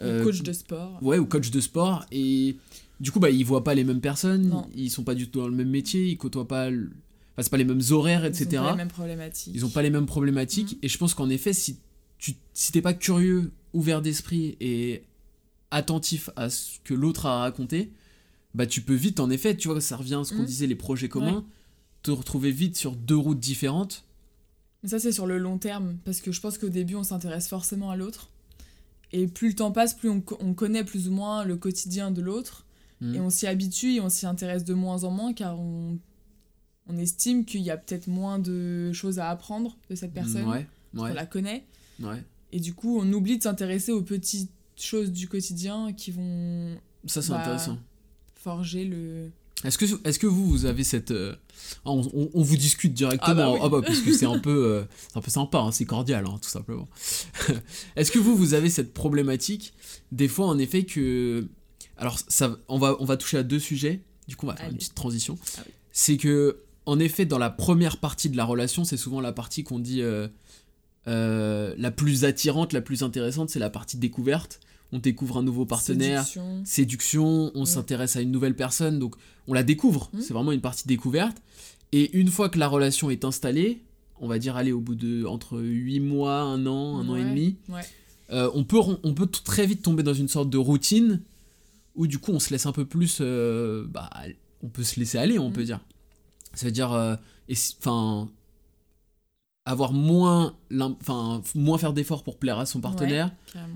Ou 0.02 0.24
coach 0.24 0.42
de 0.44 0.54
sport. 0.54 0.98
Ouais, 1.02 1.18
ou 1.18 1.26
coach 1.26 1.52
de 1.52 1.60
sport. 1.60 2.06
Et 2.12 2.56
du 3.02 3.12
coup, 3.12 3.20
bah, 3.20 3.30
ils 3.30 3.44
voient 3.44 3.66
pas 3.66 3.76
les 3.76 3.84
mêmes 3.84 4.00
personnes, 4.00 4.48
Non. 4.48 4.66
ils 4.74 4.90
sont 4.90 5.04
pas 5.04 5.14
du 5.16 5.28
tout 5.30 5.40
dans 5.40 5.50
le 5.50 5.56
même 5.56 5.70
métier, 5.70 6.06
ils 6.08 6.18
côtoient 6.18 6.48
pas. 6.48 6.70
le- 6.70 6.90
Enfin, 7.34 7.44
c'est 7.44 7.50
pas 7.52 7.58
les 7.58 7.66
mêmes 7.66 7.82
horaires, 7.92 8.22
Ils 8.22 8.28
ont 8.28 8.30
etc. 8.30 8.48
pas 8.64 8.72
les 8.72 8.78
mêmes 8.78 8.88
problématiques. 8.88 9.54
Ils 9.56 9.66
ont 9.66 9.70
pas 9.70 9.82
les 9.82 9.90
mêmes 9.90 10.06
problématiques. 10.06 10.78
Et 10.82 10.88
je 10.88 10.98
pense 10.98 11.14
qu'en 11.14 11.30
effet, 11.30 11.52
si 11.54 11.80
tu 12.18 12.34
si 12.54 12.72
t'es 12.72 12.82
pas 12.82 12.94
curieux, 12.94 13.52
ouvert 13.74 14.02
d'esprit 14.02 14.56
et 14.62 15.04
attentif 15.72 16.30
à 16.36 16.50
ce 16.50 16.80
que 16.84 16.94
l'autre 16.94 17.26
a 17.26 17.38
à 17.38 17.40
raconter, 17.42 17.92
bah 18.54 18.66
tu 18.66 18.82
peux 18.82 18.96
vite, 18.96 19.20
en 19.20 19.30
effet, 19.30 19.56
tu 19.56 19.68
vois, 19.68 19.80
ça 19.82 19.96
revient 19.98 20.16
à 20.16 20.24
ce 20.24 20.34
qu'on 20.34 20.40
Mhm. 20.42 20.46
disait, 20.46 20.68
les 20.68 20.76
projets 20.76 21.10
communs, 21.10 21.46
te 22.04 22.12
retrouver 22.12 22.52
vite 22.52 22.76
sur 22.78 22.96
deux 22.96 23.18
routes 23.18 23.40
différentes. 23.40 24.06
Mais 24.84 24.90
ça, 24.90 25.00
c'est 25.00 25.12
sur 25.12 25.28
le 25.28 25.38
long 25.38 25.58
terme, 25.58 25.98
parce 26.06 26.22
que 26.22 26.32
je 26.32 26.40
pense 26.42 26.58
qu'au 26.58 26.70
début, 26.70 26.96
on 26.96 27.04
s'intéresse 27.04 27.48
forcément 27.48 27.92
à 27.92 27.96
l'autre. 27.98 28.30
Et 29.12 29.28
plus 29.28 29.50
le 29.50 29.56
temps 29.56 29.72
passe, 29.72 29.94
plus 29.94 30.10
on, 30.10 30.22
co- 30.22 30.38
on 30.40 30.54
connaît 30.54 30.84
plus 30.84 31.08
ou 31.08 31.12
moins 31.12 31.44
le 31.44 31.58
quotidien 31.58 32.12
de 32.12 32.22
l'autre. 32.22 32.66
Mhm. 33.02 33.16
Et 33.16 33.20
on 33.20 33.30
s'y 33.30 33.48
habitue 33.48 33.94
et 33.96 34.02
on 34.02 34.10
s'y 34.10 34.26
intéresse 34.26 34.64
de 34.64 34.74
moins 34.74 35.04
en 35.04 35.12
moins, 35.12 35.34
car 35.34 35.60
on, 35.60 35.98
on 36.88 36.98
estime 36.98 37.46
qu'il 37.46 37.62
y 37.62 37.70
a 37.72 37.78
peut-être 37.78 38.08
moins 38.08 38.40
de 38.40 38.92
choses 38.94 39.20
à 39.20 39.30
apprendre 39.30 39.78
de 39.90 39.96
cette 39.96 40.14
personne. 40.14 40.48
Ouais, 40.48 40.68
On 40.96 41.02
ouais, 41.04 41.14
la 41.14 41.26
connaît. 41.26 41.66
ouais. 42.02 42.24
Et 42.52 42.60
du 42.60 42.74
coup, 42.74 43.00
on 43.00 43.12
oublie 43.14 43.38
de 43.38 43.44
s'intéresser 43.44 43.92
aux 43.92 44.02
petites 44.02 44.50
choses 44.76 45.12
du 45.12 45.28
quotidien 45.28 45.92
qui 45.94 46.12
vont 46.12 46.78
Ça, 47.06 47.22
c'est 47.22 47.30
Bah, 47.32 47.42
intéressant. 47.42 47.78
Forger 48.44 48.86
le... 48.86 49.30
Est-ce 49.66 49.78
que, 49.78 49.86
est 50.08 50.18
que 50.18 50.28
vous, 50.28 50.48
vous 50.48 50.66
avez 50.66 50.84
cette... 50.86 51.12
euh, 51.12 51.36
on, 51.84 52.00
on- 52.14 52.30
on 52.34 52.42
vous 52.42 52.56
discute 52.56 52.94
directement, 52.94 53.32
Ah 53.32 53.34
bah 53.36 53.52
oui. 53.52 53.60
ah 53.62 53.70
bah, 53.70 53.82
parce 53.86 54.00
que 54.00 54.14
c'est 54.14 54.26
un 54.26 54.40
peu, 54.48 54.66
euh, 54.66 54.84
un 55.16 55.22
peu 55.22 55.30
sympa, 55.30 55.60
hein, 55.60 55.72
c'est 55.72 55.84
cordial, 55.86 56.26
hein, 56.28 56.40
tout 56.42 56.50
simplement. 56.50 56.88
Est-ce 57.98 58.12
que 58.12 58.20
vous, 58.20 58.36
vous 58.38 58.54
avez 58.54 58.70
cette 58.70 58.94
problématique, 58.94 59.74
des 60.12 60.28
fois, 60.30 60.48
en 60.48 60.58
effet, 60.58 60.84
que... 60.84 61.46
Alors, 61.98 62.18
ça, 62.30 62.58
on, 62.70 62.80
va, 62.80 62.96
on 63.02 63.06
va 63.06 63.18
toucher 63.18 63.38
à 63.38 63.44
deux 63.44 63.60
sujets, 63.60 64.02
du 64.30 64.38
coup, 64.38 64.46
on 64.46 64.50
va 64.50 64.56
faire 64.56 64.70
une 64.70 64.78
petite 64.78 64.96
transition. 64.96 65.38
Ah 65.58 65.64
oui. 65.66 65.74
C'est 65.92 66.16
que, 66.16 66.60
en 66.86 66.98
effet, 67.00 67.26
dans 67.26 67.38
la 67.40 67.50
première 67.50 67.98
partie 67.98 68.30
de 68.30 68.38
la 68.38 68.46
relation, 68.46 68.86
c'est 68.86 68.96
souvent 68.96 69.20
la 69.20 69.34
partie 69.34 69.64
qu'on 69.66 69.80
dit 69.80 70.02
euh, 70.02 70.30
euh, 71.08 71.74
la 71.78 71.92
plus 71.92 72.24
attirante, 72.24 72.72
la 72.72 72.82
plus 72.82 73.04
intéressante, 73.04 73.50
c'est 73.50 73.60
la 73.60 73.70
partie 73.70 73.98
découverte. 73.98 74.62
On 74.92 74.98
découvre 75.00 75.38
un 75.38 75.44
nouveau 75.44 75.66
partenaire, 75.66 76.24
séduction. 76.24 76.62
séduction, 76.66 77.52
on 77.56 77.62
Mm. 77.64 77.66
s'intéresse 77.66 78.16
à 78.16 78.22
une 78.22 78.32
nouvelle 78.32 78.56
personne, 78.56 78.98
donc 79.00 79.16
on 79.48 79.54
la 79.54 79.64
découvre. 79.64 80.10
Mm. 80.14 80.22
C'est 80.22 80.34
vraiment 80.34 80.52
une 80.52 80.62
partie 80.62 80.88
découverte. 80.88 81.38
Et 81.92 82.18
une 82.18 82.30
fois 82.30 82.50
que 82.50 82.58
la 82.60 82.68
relation 82.68 83.10
est 83.10 83.24
installée, 83.26 83.84
on 84.20 84.28
va 84.28 84.40
dire 84.40 84.56
aller 84.56 84.72
au 84.72 84.80
bout 84.82 84.96
de 84.96 85.26
entre 85.26 85.60
8 85.62 86.00
mois, 86.00 86.42
un 86.42 86.66
an, 86.66 86.98
un 87.00 87.08
an 87.10 87.16
et 87.16 87.24
Ouais, 87.24 87.30
demi, 87.30 87.56
ouais. 87.70 87.82
euh, 88.32 88.50
on, 88.54 88.64
peut, 88.64 88.80
on 89.04 89.14
peut 89.14 89.28
très 89.28 89.66
vite 89.66 89.82
tomber 89.82 90.04
dans 90.04 90.14
une 90.14 90.28
sorte 90.28 90.50
de 90.50 90.58
routine 90.58 91.22
où 91.96 92.06
du 92.08 92.18
coup 92.20 92.32
on 92.32 92.40
se 92.40 92.50
laisse 92.52 92.66
un 92.66 92.72
peu 92.72 92.86
plus... 92.86 93.20
euh, 93.22 93.86
bah, 93.88 94.10
on 94.64 94.68
peut 94.70 94.84
se 94.84 95.00
laisser 95.00 95.18
aller, 95.18 95.38
on 95.40 95.50
Mm. 95.50 95.54
peut 95.54 95.64
dire. 95.64 95.80
Ça 96.54 96.66
veut 96.66 96.72
dire... 96.72 96.92
euh, 96.94 97.16
Enfin... 97.80 98.30
avoir 99.70 99.94
moins, 99.94 100.56
enfin, 101.00 101.44
moins 101.54 101.78
faire 101.78 101.94
d'efforts 101.94 102.24
pour 102.24 102.38
plaire 102.40 102.58
à 102.58 102.66
son 102.66 102.82
partenaire, 102.82 103.32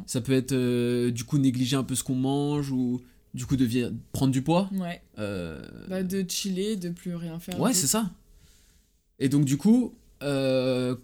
ça 0.08 0.22
peut 0.22 0.34
être 0.34 0.52
euh, 0.54 1.12
du 1.12 1.24
coup 1.24 1.38
négliger 1.38 1.76
un 1.76 1.84
peu 1.84 1.94
ce 1.94 2.04
qu'on 2.04 2.16
mange 2.16 2.72
ou 2.72 3.00
du 3.36 3.46
coup 3.46 3.56
devient 3.56 3.92
prendre 4.12 4.32
du 4.32 4.42
poids. 4.42 4.70
Ouais. 4.74 5.04
Euh, 5.20 5.64
Bah, 5.88 6.02
de 6.02 6.26
chiller, 6.28 6.78
de 6.78 6.90
plus 6.90 7.16
rien 7.16 7.38
faire. 7.40 7.60
ouais, 7.60 7.74
c'est 7.74 7.86
ça. 7.86 8.10
Et 9.20 9.30
donc 9.30 9.46
du 9.46 9.58
coup, 9.58 9.94
euh, 10.24 10.96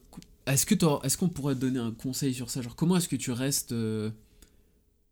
est-ce 0.47 0.65
que 0.65 0.74
est-ce 1.06 1.18
qu'on 1.18 1.30
pourrait 1.30 1.53
te 1.53 1.59
donner 1.59 1.80
un 1.80 1.92
conseil 1.92 2.33
sur 2.33 2.50
ça? 2.50 2.63
Genre 2.63 2.75
comment 2.75 2.97
est-ce 2.97 3.07
que 3.07 3.15
tu 3.15 3.31
restes 3.31 3.75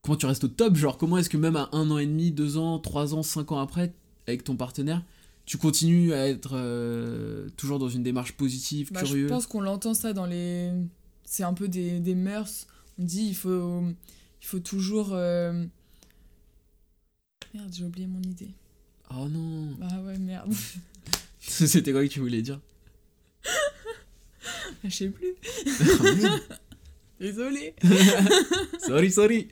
comment 0.01 0.17
tu 0.17 0.25
restes 0.25 0.45
au 0.45 0.47
top? 0.47 0.75
Genre 0.75 0.97
comment 0.97 1.19
est-ce 1.19 1.29
que 1.29 1.37
même 1.37 1.55
à 1.55 1.69
un 1.71 1.91
an 1.91 1.99
et 1.99 2.07
demi, 2.07 2.31
deux 2.31 2.57
ans, 2.57 2.79
trois 2.79 3.13
ans, 3.13 3.21
cinq 3.21 3.51
ans 3.51 3.59
après, 3.59 3.93
avec 4.25 4.43
ton 4.43 4.55
partenaire, 4.55 5.03
tu 5.47 5.57
continues 5.57 6.13
à 6.13 6.27
être 6.27 6.51
euh, 6.53 7.47
toujours 7.57 7.79
dans 7.79 7.89
une 7.89 8.03
démarche 8.03 8.33
positive, 8.33 8.91
Bah, 8.91 9.01
curieux 9.01 9.23
Je 9.27 9.33
pense 9.33 9.47
qu'on 9.47 9.61
l'entend 9.61 9.93
ça 9.95 10.13
dans 10.13 10.25
les. 10.27 10.69
C'est 11.23 11.43
un 11.43 11.53
peu 11.53 11.67
des, 11.67 11.99
des 11.99 12.15
mœurs. 12.15 12.67
On 12.99 13.03
dit 13.03 13.25
il 13.29 13.35
faut, 13.35 13.81
il 14.41 14.45
faut 14.45 14.59
toujours. 14.59 15.09
euh, 15.13 15.65
Merde, 17.53 17.69
j'ai 17.73 17.85
oublié 17.85 18.07
mon 18.07 18.21
idée. 18.21 18.51
Oh 19.09 19.27
non 19.29 19.69
Ah 19.81 20.01
ouais, 20.01 20.17
merde. 20.19 20.53
C'était 21.39 21.93
quoi 21.93 22.03
que 22.05 22.11
tu 22.11 22.19
voulais 22.19 22.41
dire 22.41 22.59
Je 24.83 24.89
sais 24.89 25.09
plus. 25.09 25.33
Désolée. 27.21 27.73
Sorry, 28.85 29.11
sorry 29.11 29.47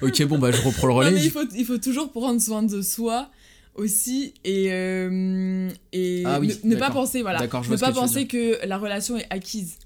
Ok, 0.00 0.24
bon 0.24 0.38
bah 0.38 0.50
je 0.50 0.60
reprends 0.62 0.88
le 0.88 0.92
Non, 0.92 0.98
relais. 0.98 1.10
mais 1.12 1.24
il 1.24 1.30
faut, 1.30 1.44
il 1.54 1.64
faut 1.64 1.78
toujours 1.78 2.10
prendre 2.10 2.40
soin 2.40 2.62
de 2.64 2.82
soi 2.82 3.30
aussi 3.74 4.34
et, 4.44 4.68
euh, 4.70 5.70
et 5.92 6.22
Ah 6.26 6.40
oui, 6.40 6.58
ne, 6.64 6.74
ne 6.74 6.76
pas 6.78 6.90
penser 6.90 7.22
voilà. 7.22 7.40
Ne 7.40 7.76
pas 7.76 7.92
penser 7.92 8.26
que 8.26 8.64
la 8.66 8.78
relation 8.78 9.16
est 9.16 9.26
acquise 9.30 9.78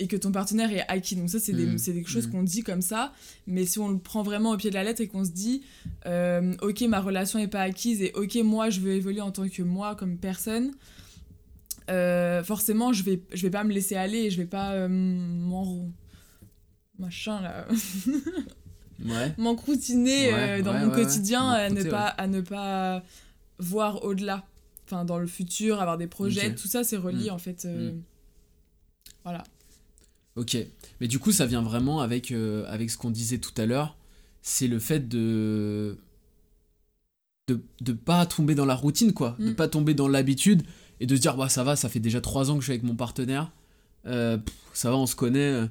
et 0.00 0.06
que 0.06 0.16
ton 0.16 0.32
partenaire 0.32 0.72
est 0.72 0.84
acquis. 0.88 1.16
Donc 1.16 1.30
ça 1.30 1.38
c'est 1.38 1.52
des, 1.52 1.66
Mm, 1.66 1.78
c'est 1.78 1.92
des 1.92 2.04
choses 2.04 2.26
mm. 2.28 2.30
qu'on 2.30 2.42
dit 2.42 2.62
comme 2.62 2.82
ça. 2.82 3.12
Mais 3.46 3.64
si 3.66 3.78
on 3.78 3.88
le 3.88 3.98
prend 3.98 4.22
vraiment 4.22 4.50
au 4.52 4.56
pied 4.56 4.70
de 4.70 4.74
la 4.74 4.84
lettre 4.84 5.00
et 5.00 5.08
qu'on 5.08 5.24
se 5.24 5.30
dit 5.30 5.62
euh, 6.06 6.54
ok 6.62 6.82
ma 6.82 7.00
relation 7.00 7.38
est 7.38 7.48
pas 7.48 7.60
acquise 7.60 8.02
et 8.02 8.12
ok 8.14 8.36
moi 8.44 8.70
je 8.70 8.80
veux 8.80 8.92
évoluer 8.92 9.20
en 9.20 9.30
tant 9.30 9.48
que 9.48 9.62
moi 9.62 9.94
comme 9.94 10.16
personne 10.18 10.72
euh, 11.90 12.42
forcément 12.42 12.92
je 12.92 13.02
vais 13.04 13.20
je 13.32 13.42
vais 13.42 13.50
pas 13.50 13.62
me 13.62 13.72
laisser 13.72 13.94
aller 13.94 14.18
et 14.18 14.30
je 14.30 14.38
vais 14.38 14.46
pas 14.46 14.88
m'en 14.88 15.90
machin 16.98 17.40
là. 17.40 17.66
Ouais. 19.04 19.34
m'encroutiner 19.38 20.32
Ouais, 20.32 20.60
euh, 20.60 20.62
dans 20.62 20.72
ouais, 20.72 20.86
mon 20.86 20.90
quotidien 20.92 21.48
à 21.48 21.68
ne 21.68 21.82
pas 21.82 22.06
à 22.06 22.26
ne 22.26 22.40
pas 22.40 23.02
voir 23.58 24.04
au-delà 24.04 24.44
enfin 24.86 25.04
dans 25.04 25.18
le 25.18 25.26
futur 25.26 25.80
avoir 25.80 25.96
des 25.98 26.06
projets 26.06 26.54
tout 26.54 26.68
ça 26.68 26.84
c'est 26.84 26.96
relié 26.96 27.30
Mm. 27.30 27.34
en 27.34 27.38
fait 27.38 27.64
euh, 27.64 27.92
Mm. 27.92 28.02
voilà 29.24 29.42
Ok. 30.36 30.56
Mais 31.00 31.06
du 31.06 31.20
coup, 31.20 31.30
ça 31.30 31.46
vient 31.46 31.62
vraiment 31.62 32.00
avec, 32.00 32.32
euh, 32.32 32.64
avec 32.66 32.90
ce 32.90 32.98
qu'on 32.98 33.12
disait 33.12 33.38
tout 33.38 33.52
à 33.56 33.66
l'heure. 33.66 33.96
C'est 34.42 34.66
le 34.66 34.80
fait 34.80 35.06
de. 35.06 35.96
de 37.46 37.60
de 37.80 37.92
pas 37.92 38.26
tomber 38.26 38.56
dans 38.56 38.64
la 38.64 38.74
routine, 38.74 39.12
quoi. 39.12 39.36
De 39.38 39.50
Mm. 39.50 39.54
pas 39.54 39.68
tomber 39.68 39.94
dans 39.94 40.08
l'habitude 40.08 40.64
et 40.98 41.06
de 41.06 41.14
se 41.14 41.20
dire, 41.20 41.36
bah 41.36 41.48
ça 41.48 41.62
va, 41.62 41.76
ça 41.76 41.88
fait 41.88 42.00
déjà 42.00 42.20
trois 42.20 42.50
ans 42.50 42.54
que 42.54 42.60
je 42.62 42.64
suis 42.64 42.72
avec 42.72 42.82
mon 42.82 42.96
partenaire. 42.96 43.52
Euh, 44.06 44.36
pff, 44.38 44.54
ça 44.72 44.90
va, 44.90 44.96
on 44.96 45.06
se 45.06 45.14
connaît. 45.14 45.68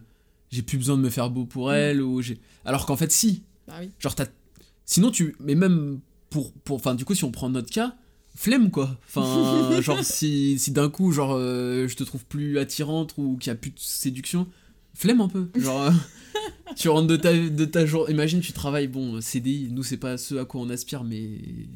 J'ai 0.49 0.61
plus 0.61 0.77
besoin 0.77 0.95
de 0.95 1.01
me 1.01 1.09
faire 1.09 1.29
beau 1.29 1.43
pour 1.45 1.73
elle. 1.73 2.01
ou 2.01 2.21
j'ai 2.21 2.39
Alors 2.63 2.85
qu'en 2.85 2.95
fait, 2.95 3.11
si. 3.11 3.43
bah 3.67 3.75
oui 3.81 3.91
Genre, 3.99 4.15
t'as. 4.15 4.27
Sinon, 4.85 5.11
tu. 5.11 5.35
Mais 5.41 5.55
même 5.55 5.99
pour. 6.33 6.51
pour... 6.51 6.75
Enfin, 6.75 6.95
du 6.95 7.05
coup, 7.05 7.15
si 7.15 7.23
on 7.23 7.31
prend 7.31 7.49
notre 7.49 7.69
cas, 7.69 7.95
flemme, 8.35 8.71
quoi. 8.71 8.99
Enfin, 9.07 9.81
genre, 9.81 10.03
si, 10.03 10.59
si 10.59 10.71
d'un 10.71 10.89
coup, 10.89 11.11
genre, 11.11 11.33
euh, 11.35 11.87
je 11.87 11.95
te 11.95 12.03
trouve 12.03 12.25
plus 12.25 12.59
attirante 12.59 13.13
ou 13.17 13.37
qu'il 13.37 13.49
y 13.49 13.51
a 13.51 13.55
plus 13.55 13.71
de 13.71 13.79
séduction, 13.79 14.47
Flemme 14.95 15.21
un 15.21 15.27
peu. 15.27 15.49
Genre, 15.55 15.83
euh, 15.83 15.91
tu 16.75 16.89
rentres 16.89 17.07
de 17.07 17.15
ta, 17.15 17.33
de 17.33 17.65
ta 17.65 17.85
journée. 17.85 18.13
Imagine, 18.13 18.41
tu 18.41 18.53
travailles, 18.53 18.87
bon, 18.87 19.21
CDI, 19.21 19.69
nous, 19.71 19.83
c'est 19.83 19.97
pas 19.97 20.17
ce 20.17 20.35
à 20.35 20.45
quoi 20.45 20.61
on 20.61 20.69
aspire, 20.69 21.03
mais 21.03 21.29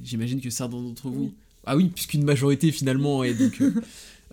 j'imagine 0.03 0.39
que 0.39 0.49
certains 0.49 0.81
d'entre 0.81 1.09
vous. 1.09 1.23
Oui. 1.23 1.33
Ah 1.65 1.75
oui, 1.75 1.89
puisqu'une 1.93 2.23
majorité 2.23 2.71
finalement 2.71 3.23
est, 3.23 3.33
donc, 3.33 3.59
euh, 3.61 3.73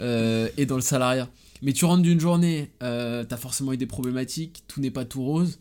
euh, 0.01 0.49
est 0.57 0.67
dans 0.67 0.77
le 0.77 0.83
salariat. 0.83 1.29
Mais 1.63 1.73
tu 1.73 1.85
rentres 1.85 2.03
d'une 2.03 2.21
journée, 2.21 2.71
euh, 2.83 3.25
t'as 3.25 3.37
forcément 3.37 3.73
eu 3.73 3.77
des 3.77 3.87
problématiques, 3.87 4.63
tout 4.69 4.81
n'est 4.81 4.91
pas 4.91 5.05
tout 5.05 5.23
rose. 5.23 5.59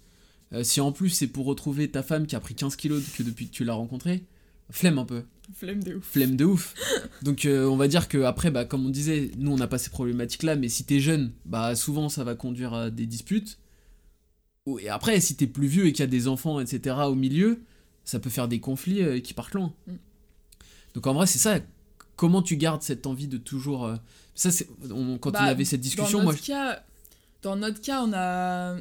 Euh, 0.54 0.64
si 0.64 0.82
en 0.82 0.92
plus 0.92 1.10
c'est 1.10 1.28
pour 1.28 1.46
retrouver 1.46 1.90
ta 1.90 2.04
femme 2.04 2.28
qui 2.28 2.36
a 2.36 2.40
pris 2.40 2.54
15 2.54 2.76
kilos 2.76 3.02
que 3.18 3.24
depuis 3.24 3.48
que 3.48 3.52
tu 3.52 3.64
l'as 3.64 3.74
rencontrée, 3.74 4.24
flemme 4.74 4.98
un 5.00 5.06
peu. 5.06 5.24
Flemme 5.56 5.84
de 5.84 5.96
ouf. 5.96 6.06
flemme 6.12 6.36
de 6.36 6.46
ouf. 6.46 6.74
Donc 7.22 7.46
euh, 7.46 7.66
on 7.68 7.76
va 7.78 7.88
dire 7.88 8.08
que 8.08 8.24
après, 8.24 8.50
bah, 8.52 8.66
comme 8.66 8.86
on 8.86 8.90
disait, 8.90 9.30
nous 9.38 9.52
on 9.52 9.58
n'a 9.58 9.68
pas 9.68 9.78
ces 9.78 9.90
problématiques 9.90 10.44
là, 10.44 10.56
mais 10.56 10.68
si 10.70 10.84
t'es 10.86 11.00
jeune, 11.00 11.32
bah 11.46 11.76
souvent 11.76 12.10
ça 12.10 12.24
va 12.24 12.34
conduire 12.36 12.74
à 12.74 12.90
des 12.90 13.06
disputes. 13.06 13.60
Et 14.80 14.88
après, 14.90 15.20
si 15.20 15.36
t'es 15.36 15.48
plus 15.48 15.68
vieux 15.68 15.86
et 15.88 15.92
qu'il 15.92 16.00
y 16.02 16.04
a 16.04 16.08
des 16.08 16.28
enfants, 16.30 16.60
etc. 16.62 16.96
au 17.08 17.16
milieu, 17.16 17.60
ça 18.06 18.20
peut 18.20 18.30
faire 18.30 18.48
des 18.48 18.60
conflits 18.62 19.02
euh, 19.04 19.20
qui 19.20 19.34
partent 19.34 19.54
loin. 19.54 19.74
Mm. 19.88 19.94
Donc 20.96 21.08
en 21.08 21.14
vrai, 21.14 21.28
c'est 21.28 21.40
ça. 21.40 21.60
Comment 22.16 22.42
tu 22.42 22.56
gardes 22.56 22.82
cette 22.82 23.06
envie 23.06 23.28
de 23.28 23.38
toujours. 23.38 23.86
euh, 23.86 23.96
Ça, 24.36 24.52
c'est. 24.52 24.68
on- 24.92 25.18
quand 25.18 25.32
on 25.32 25.34
Bah, 25.34 25.42
avait 25.42 25.66
cette 25.66 25.82
discussion, 25.82 26.20
dans 26.20 26.24
moi. 26.26 26.36
cas, 26.36 26.84
dans 27.42 27.56
notre 27.58 27.82
cas, 27.82 28.04
on 28.04 28.14
a, 28.14 28.78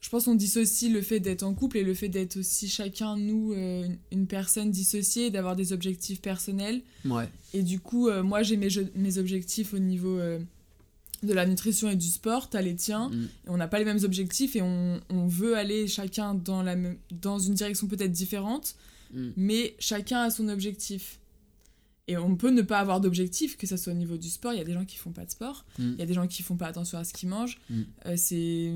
je 0.00 0.08
pense, 0.10 0.26
qu'on 0.26 0.34
dissocie 0.36 0.90
le 0.92 1.02
fait 1.02 1.20
d'être 1.20 1.42
en 1.42 1.54
couple 1.54 1.78
et 1.78 1.82
le 1.84 1.92
fait 1.94 2.08
d'être 2.08 2.36
aussi 2.36 2.68
chacun 2.68 3.16
nous 3.16 3.52
euh, 3.52 3.88
une- 4.12 4.26
personne 4.26 4.70
dissociée, 4.70 5.30
d'avoir 5.30 5.56
des 5.56 5.72
objectifs 5.72 6.20
personnels. 6.20 6.82
Ouais. 7.04 7.28
Et 7.54 7.62
du 7.62 7.80
coup, 7.80 8.08
euh, 8.08 8.22
moi 8.22 8.42
j'ai 8.42 8.56
mes, 8.56 8.70
jeux- 8.70 8.92
mes 8.94 9.18
objectifs 9.18 9.74
au 9.74 9.78
niveau 9.80 10.16
euh, 10.18 10.38
de 11.24 11.32
la 11.32 11.46
nutrition 11.46 11.90
et 11.90 11.96
du 11.96 12.06
sport, 12.06 12.48
t'as 12.48 12.62
les 12.62 12.76
tiens. 12.76 13.08
Mm. 13.08 13.24
Et 13.46 13.50
on 13.50 13.56
n'a 13.56 13.66
pas 13.66 13.80
les 13.80 13.84
mêmes 13.84 14.04
objectifs 14.04 14.54
et 14.54 14.62
on, 14.62 15.00
on 15.10 15.26
veut 15.26 15.56
aller 15.56 15.88
chacun 15.88 16.34
dans, 16.34 16.62
la 16.62 16.76
dans 17.10 17.38
une 17.40 17.54
direction 17.54 17.86
peut-être 17.88 18.12
différente, 18.12 18.76
Mm. 19.12 19.30
mais 19.36 19.74
chacun 19.78 20.20
a 20.20 20.30
son 20.30 20.48
objectif. 20.48 21.18
Et 22.06 22.16
on 22.16 22.36
peut 22.36 22.50
ne 22.50 22.62
pas 22.62 22.78
avoir 22.78 23.00
d'objectif, 23.00 23.56
que 23.56 23.66
ce 23.66 23.76
soit 23.76 23.92
au 23.92 23.96
niveau 23.96 24.16
du 24.16 24.28
sport. 24.30 24.52
Il 24.52 24.58
y 24.58 24.60
a 24.60 24.64
des 24.64 24.72
gens 24.74 24.84
qui 24.84 24.96
font 24.96 25.10
pas 25.12 25.24
de 25.24 25.30
sport, 25.30 25.64
Mm. 25.78 25.92
il 25.94 25.98
y 25.98 26.02
a 26.02 26.06
des 26.06 26.14
gens 26.14 26.26
qui 26.28 26.42
font 26.42 26.56
pas 26.56 26.66
attention 26.68 26.98
à 26.98 27.04
ce 27.04 27.12
qu'ils 27.14 27.28
mangent. 27.30 27.58
C'est 28.16 28.70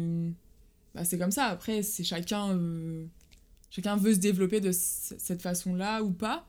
bah, 0.95 1.05
c'est 1.05 1.19
comme 1.19 1.31
ça. 1.31 1.47
Après, 1.47 1.83
c'est 1.83 2.05
chacun, 2.05 2.51
euh, 2.51 3.05
chacun 3.71 3.97
veut 3.97 4.15
se 4.15 4.19
développer 4.19 4.61
de 4.61 4.71
cette 4.73 5.43
façon-là 5.43 6.03
ou 6.03 6.11
pas. 6.11 6.47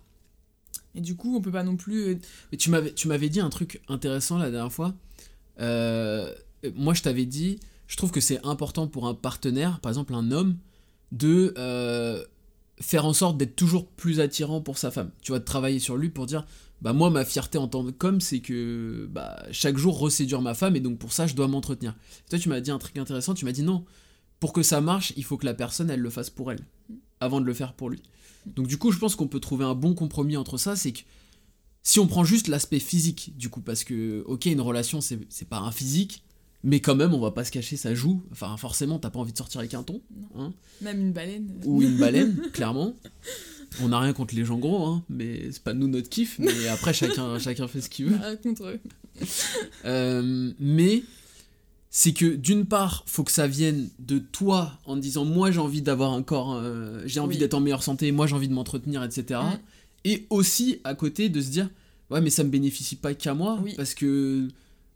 Et 0.96 1.02
du 1.02 1.16
coup, 1.16 1.36
on 1.36 1.42
peut 1.42 1.52
pas 1.52 1.64
non 1.64 1.76
plus. 1.76 2.02
euh, 2.10 2.16
Mais 2.52 2.58
tu 2.58 2.70
m'avais, 2.70 2.94
tu 2.94 3.08
m'avais 3.08 3.30
dit 3.30 3.40
un 3.40 3.50
truc 3.50 3.82
intéressant 3.88 4.38
la 4.38 4.52
dernière 4.52 4.72
fois. 4.72 4.94
Euh, 5.60 6.34
moi, 6.76 6.94
je 6.94 7.02
t'avais 7.02 7.26
dit, 7.26 7.60
je 7.88 7.98
trouve 7.98 8.12
que 8.12 8.22
c'est 8.22 8.44
important 8.46 8.88
pour 8.88 9.08
un 9.08 9.14
partenaire, 9.14 9.80
par 9.80 9.90
exemple 9.90 10.14
un 10.14 10.32
homme, 10.32 10.58
de 11.12 11.54
faire 12.80 13.06
en 13.06 13.14
sorte 13.14 13.38
d'être 13.38 13.56
toujours 13.56 13.88
plus 13.88 14.20
attirant 14.20 14.62
pour 14.62 14.78
sa 14.78 14.92
femme. 14.92 15.12
Tu 15.22 15.32
vois, 15.32 15.40
de 15.40 15.46
travailler 15.46 15.80
sur 15.80 15.96
lui 15.96 16.10
pour 16.10 16.26
dire, 16.26 16.46
bah 16.82 16.92
moi, 16.92 17.10
ma 17.10 17.24
fierté 17.24 17.58
en 17.58 17.68
tant 17.68 17.90
qu'homme, 17.92 18.20
c'est 18.20 18.40
que 18.40 19.08
bah, 19.10 19.42
chaque 19.52 19.78
jour 19.78 19.98
reséduire 19.98 20.42
ma 20.42 20.54
femme 20.54 20.76
et 20.76 20.80
donc 20.80 20.98
pour 21.00 21.14
ça, 21.14 21.28
je 21.28 21.34
dois 21.34 21.48
m'entretenir. 21.48 21.96
Toi, 22.30 22.40
tu 22.40 22.50
m'as 22.50 22.60
dit 22.60 22.72
un 22.72 22.80
truc 22.80 22.98
intéressant. 22.98 23.34
Tu 23.34 23.46
m'as 23.46 23.52
dit 23.52 23.64
non, 23.64 23.86
pour 24.44 24.52
que 24.52 24.62
ça 24.62 24.82
marche, 24.82 25.14
il 25.16 25.24
faut 25.24 25.38
que 25.38 25.46
la 25.46 25.54
personne, 25.54 25.90
elle 25.90 26.02
le 26.02 26.10
fasse 26.10 26.30
pour 26.30 26.52
elle, 26.52 26.60
avant 27.22 27.40
de 27.40 27.46
le 27.46 27.54
faire 27.54 27.72
pour 27.72 27.90
lui. 27.90 28.02
Donc 28.46 28.68
du 28.68 28.78
coup, 28.78 28.92
je 28.92 29.00
pense 29.00 29.16
qu'on 29.16 29.30
peut 29.30 29.40
trouver 29.40 29.64
un 29.64 29.74
bon 29.74 29.94
compromis 29.94 30.36
entre 30.36 30.58
ça, 30.58 30.76
c'est 30.76 30.92
que 30.92 31.00
si 31.82 31.98
on 32.02 32.08
prend 32.08 32.26
juste 32.26 32.50
l'aspect 32.50 32.80
physique, 32.80 33.32
du 33.38 33.48
coup, 33.48 33.62
parce 33.62 33.86
que, 33.86 34.22
ok, 34.26 34.48
une 34.48 34.60
relation, 34.60 35.00
c'est 35.00 35.48
pas 35.48 35.60
un 35.60 35.72
physique, 35.72 36.26
mais 36.62 36.82
quand 36.82 36.94
même, 36.94 37.14
on 37.14 37.22
va 37.22 37.32
pas 37.32 37.46
se 37.46 37.52
cacher, 37.52 37.78
ça 37.78 37.96
joue. 37.96 38.22
Enfin, 38.34 38.58
forcément, 38.58 39.00
t'as 39.00 39.10
pas 39.10 39.20
envie 39.20 39.32
de 39.32 39.38
sortir 39.38 39.60
avec 39.60 39.74
un 39.76 39.84
ton, 39.84 40.02
hein, 40.36 40.52
même 40.82 41.00
une 41.00 41.14
baleine. 41.14 41.50
ou 41.64 41.82
une 41.82 41.96
baleine, 41.96 42.36
clairement. 42.52 42.96
On 43.82 43.88
n'a 43.88 44.00
rien 44.02 44.12
contre 44.12 44.36
les 44.36 44.44
gens 44.44 44.58
gros, 44.60 44.86
hein, 44.86 45.06
mais 45.08 45.54
c'est 45.54 45.64
pas 45.64 45.74
nous 45.74 45.88
notre 45.88 46.10
kiff, 46.10 46.38
mais 46.40 46.68
après, 46.68 46.94
chacun, 46.94 47.40
chacun 47.40 47.70
fait 47.70 47.80
ce 47.80 47.90
qu'il 47.90 48.08
veut. 48.08 48.20
euh, 48.22 48.36
contre 48.36 48.66
eux. 48.66 48.80
Euh, 49.86 50.52
mais 50.60 51.04
c'est 51.96 52.12
que 52.14 52.26
d'une 52.36 52.66
part, 52.66 53.04
faut 53.06 53.24
que 53.24 53.32
ça 53.32 53.46
vienne 53.46 53.88
de 54.00 54.18
toi 54.18 54.80
en 54.86 54.98
disant 54.98 55.26
moi 55.26 55.52
j'ai 55.52 55.60
envie 55.60 55.84
d'avoir 55.84 56.12
un 56.14 56.24
corps, 56.24 56.56
euh, 56.56 57.04
j'ai 57.06 57.20
envie 57.20 57.36
Oui. 57.36 57.40
d'être 57.40 57.54
en 57.54 57.60
meilleure 57.60 57.84
santé, 57.84 58.12
moi 58.12 58.26
j'ai 58.26 58.34
envie 58.34 58.48
de 58.48 58.54
m'entretenir, 58.54 59.04
etc. 59.04 59.40
Mm. 59.44 59.58
Et 60.06 60.26
aussi 60.32 60.80
à 60.84 60.96
côté 60.96 61.30
de 61.30 61.40
se 61.40 61.50
dire 61.52 61.70
ouais 62.10 62.20
mais 62.20 62.32
ça 62.32 62.44
me 62.44 62.50
bénéficie 62.50 62.96
pas 62.96 63.14
qu'à 63.14 63.36
moi 63.36 63.60
Oui. 63.64 63.74
parce 63.78 63.94
que 63.94 64.48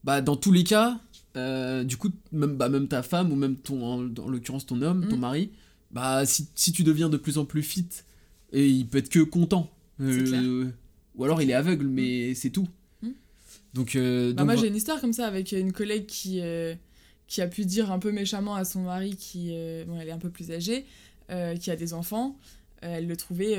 bah 0.04 0.22
dans 0.22 0.36
tous 0.36 0.52
les 0.52 0.64
cas, 0.64 1.00
euh, 1.36 1.84
du 1.84 1.98
coup 1.98 2.10
même 2.32 2.56
bah, 2.58 2.68
même 2.68 2.88
ta 2.88 3.04
femme 3.04 3.32
ou 3.32 3.36
même 3.36 3.58
ton 3.58 3.84
en, 3.86 4.00
en 4.20 4.28
l'occurrence 4.30 4.66
ton 4.66 4.82
homme, 4.82 5.08
ton 5.08 5.18
Mm. 5.18 5.20
mari, 5.20 5.50
bah 5.92 6.26
si, 6.26 6.48
si 6.56 6.72
tu 6.72 6.84
deviens 6.84 7.10
de 7.10 7.18
plus 7.18 7.38
en 7.38 7.46
plus 7.46 7.62
fit, 7.62 7.86
et 8.54 8.68
il 8.68 8.88
peut 8.88 8.98
être 8.98 9.10
que 9.10 9.20
content. 9.20 9.70
Clair. 10.00 10.42
ou 11.16 11.24
alors 11.24 11.44
il 11.44 11.52
est 11.52 11.54
aveugle 11.54 11.86
mais 11.86 12.34
c'est 12.34 12.50
tout. 12.50 12.68
Mm. 13.04 13.10
Donc, 13.76 13.96
euh, 13.96 14.30
Bah, 14.34 14.38
donc 14.42 14.46
moi, 14.48 14.56
j'ai 14.56 14.68
une 14.68 14.76
histoire 14.76 15.00
comme 15.00 15.14
ça 15.14 15.28
avec 15.28 15.52
une 15.52 15.72
collègue 15.74 16.08
qui, 16.08 16.40
euh, 16.42 16.74
qui 17.28 17.42
a 17.42 17.48
pu 17.48 17.66
dire 17.66 17.92
un 17.92 18.00
peu 18.00 18.12
méchamment 18.12 18.56
à 18.56 18.66
son 18.66 18.82
mari, 18.82 19.16
qui 19.16 19.50
euh, 19.52 19.84
bon, 19.86 20.00
elle 20.00 20.08
est 20.08 20.14
un 20.14 20.18
peu 20.18 20.30
plus 20.30 20.52
âgée, 20.52 20.86
euh, 21.30 21.56
qui 21.56 21.70
a 21.72 21.76
des 21.76 21.94
enfants. 21.94 22.38
Euh, 22.84 22.96
elle 22.98 23.08
le 23.08 23.18
trouvait, 23.18 23.52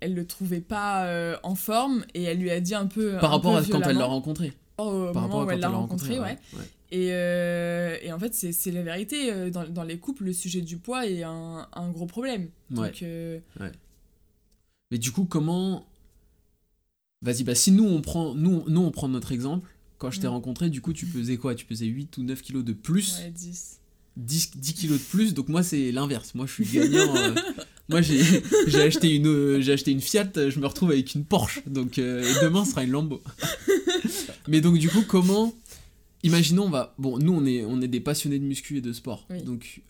elle 0.00 0.14
le 0.14 0.26
trouvait 0.26 0.60
pas 0.60 1.38
en 1.42 1.54
forme 1.54 2.04
et 2.14 2.22
elle 2.24 2.38
lui 2.38 2.50
a 2.50 2.60
dit 2.60 2.74
un 2.74 2.86
peu. 2.86 3.12
Par 3.18 3.24
un 3.24 3.36
rapport 3.36 3.52
peu 3.52 3.58
à 3.58 3.62
quand 3.70 3.88
elle 3.88 3.98
l'a 3.98 4.04
rencontré. 4.06 4.52
au 4.78 5.12
Par 5.12 5.22
rapport 5.22 5.22
moment 5.22 5.40
à 5.40 5.42
où 5.42 5.46
quand 5.46 5.52
elle 5.52 5.60
l'a 5.60 5.68
rencontré, 5.68 6.18
ouais. 6.18 6.38
ouais. 6.54 6.64
Et, 6.90 7.08
euh, 7.10 7.96
et 8.02 8.12
en 8.12 8.18
fait, 8.18 8.34
c'est 8.34 8.70
la 8.70 8.82
vérité. 8.82 9.50
Dans, 9.50 9.66
dans 9.68 9.82
les 9.82 9.98
couples, 9.98 10.24
le 10.24 10.32
sujet 10.32 10.60
du 10.60 10.76
poids 10.76 11.06
est 11.06 11.22
un, 11.24 11.66
un 11.72 11.90
gros 11.90 12.06
problème. 12.06 12.50
Ouais. 12.70 12.92
Donc, 12.92 13.04
Mais 14.90 14.98
du 14.98 15.10
coup, 15.12 15.24
comment. 15.24 15.86
Vas-y, 17.22 17.42
bah 17.42 17.54
si 17.54 17.72
nous 17.72 17.86
on 17.86 18.02
prend, 18.02 18.34
nous, 18.34 18.64
nous, 18.68 18.82
on 18.82 18.90
prend 18.90 19.08
notre 19.08 19.32
exemple. 19.32 19.73
Quand 20.04 20.10
je 20.10 20.20
t'ai 20.20 20.26
Mm. 20.26 20.30
rencontré, 20.30 20.68
du 20.68 20.82
coup, 20.82 20.92
tu 20.92 21.06
pesais 21.06 21.38
quoi? 21.38 21.54
Tu 21.54 21.64
pesais 21.64 21.86
8 21.86 22.18
ou 22.18 22.22
9 22.24 22.42
kilos 22.42 22.62
de 22.62 22.74
plus, 22.74 23.20
ouais, 23.20 23.30
10. 23.30 23.80
10, 24.18 24.50
10 24.56 24.74
kilos 24.74 24.98
de 24.98 25.04
plus? 25.04 25.32
Donc 25.32 25.48
moi, 25.48 25.62
c'est 25.62 25.90
l'inverse. 25.92 26.34
Moi, 26.34 26.44
je 26.46 26.52
suis 26.52 26.66
gagnant. 26.66 27.16
euh, 27.16 27.34
moi, 27.88 28.02
j'ai 28.02 28.82
acheté, 28.82 29.14
une, 29.14 29.26
euh, 29.26 29.60
j'ai 29.62 29.72
acheté 29.72 29.92
une 29.92 30.02
Fiat, 30.02 30.30
je 30.34 30.60
me 30.60 30.66
retrouve 30.66 30.90
avec 30.90 31.14
une 31.14 31.24
Porsche. 31.24 31.62
Donc 31.66 31.96
euh, 31.98 32.20
et 32.22 32.44
demain, 32.44 32.66
ce 32.66 32.72
sera 32.72 32.84
une 32.84 32.90
Lambo. 32.90 33.22
Mais 34.48 34.60
donc, 34.60 34.76
du 34.78 34.90
coup, 34.90 35.02
comment. 35.08 35.54
Imaginons, 36.22 36.64
on 36.64 36.70
va. 36.70 36.94
Bon, 36.98 37.18
nous, 37.18 37.32
on 37.32 37.46
est, 37.46 37.64
on 37.64 37.80
est 37.80 37.88
des 37.88 38.00
passionnés 38.00 38.38
de 38.38 38.44
muscu 38.44 38.76
et 38.76 38.80
de 38.82 38.92
sport. 38.92 39.26
Oui. 39.30 39.42
Donc, 39.42 39.80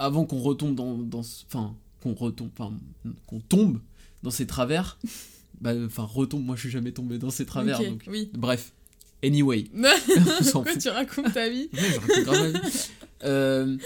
avant 0.00 0.24
qu'on 0.24 0.40
retombe 0.40 0.74
dans. 0.74 0.98
dans 0.98 1.20
Enfin, 1.46 1.76
qu'on 2.02 2.14
retombe. 2.14 2.50
Enfin, 2.58 2.72
qu'on 3.26 3.38
tombe 3.40 3.78
dans 4.24 4.30
ces 4.32 4.46
travers. 4.46 4.98
Bah, 5.60 5.74
enfin, 5.86 6.02
retombe, 6.04 6.44
moi, 6.44 6.56
je 6.56 6.62
suis 6.62 6.70
jamais 6.70 6.90
tombé 6.92 7.18
dans 7.18 7.30
ces 7.30 7.46
travers. 7.46 7.78
Donc, 7.82 8.02
oui. 8.08 8.30
bref. 8.34 8.72
Anyway. 9.22 9.66
On 9.76 10.42
s'en 10.44 10.52
Pourquoi 10.52 10.72
fout. 10.72 10.82
tu 10.82 10.88
racontes 10.88 11.32
ta 11.34 11.48
vie 11.48 11.68
Ouais, 11.72 11.80
je 11.94 12.00
raconte 12.00 12.24
grave 12.24 12.52
ma 12.52 12.58
vie. 12.60 12.68
Euh, 13.24 13.76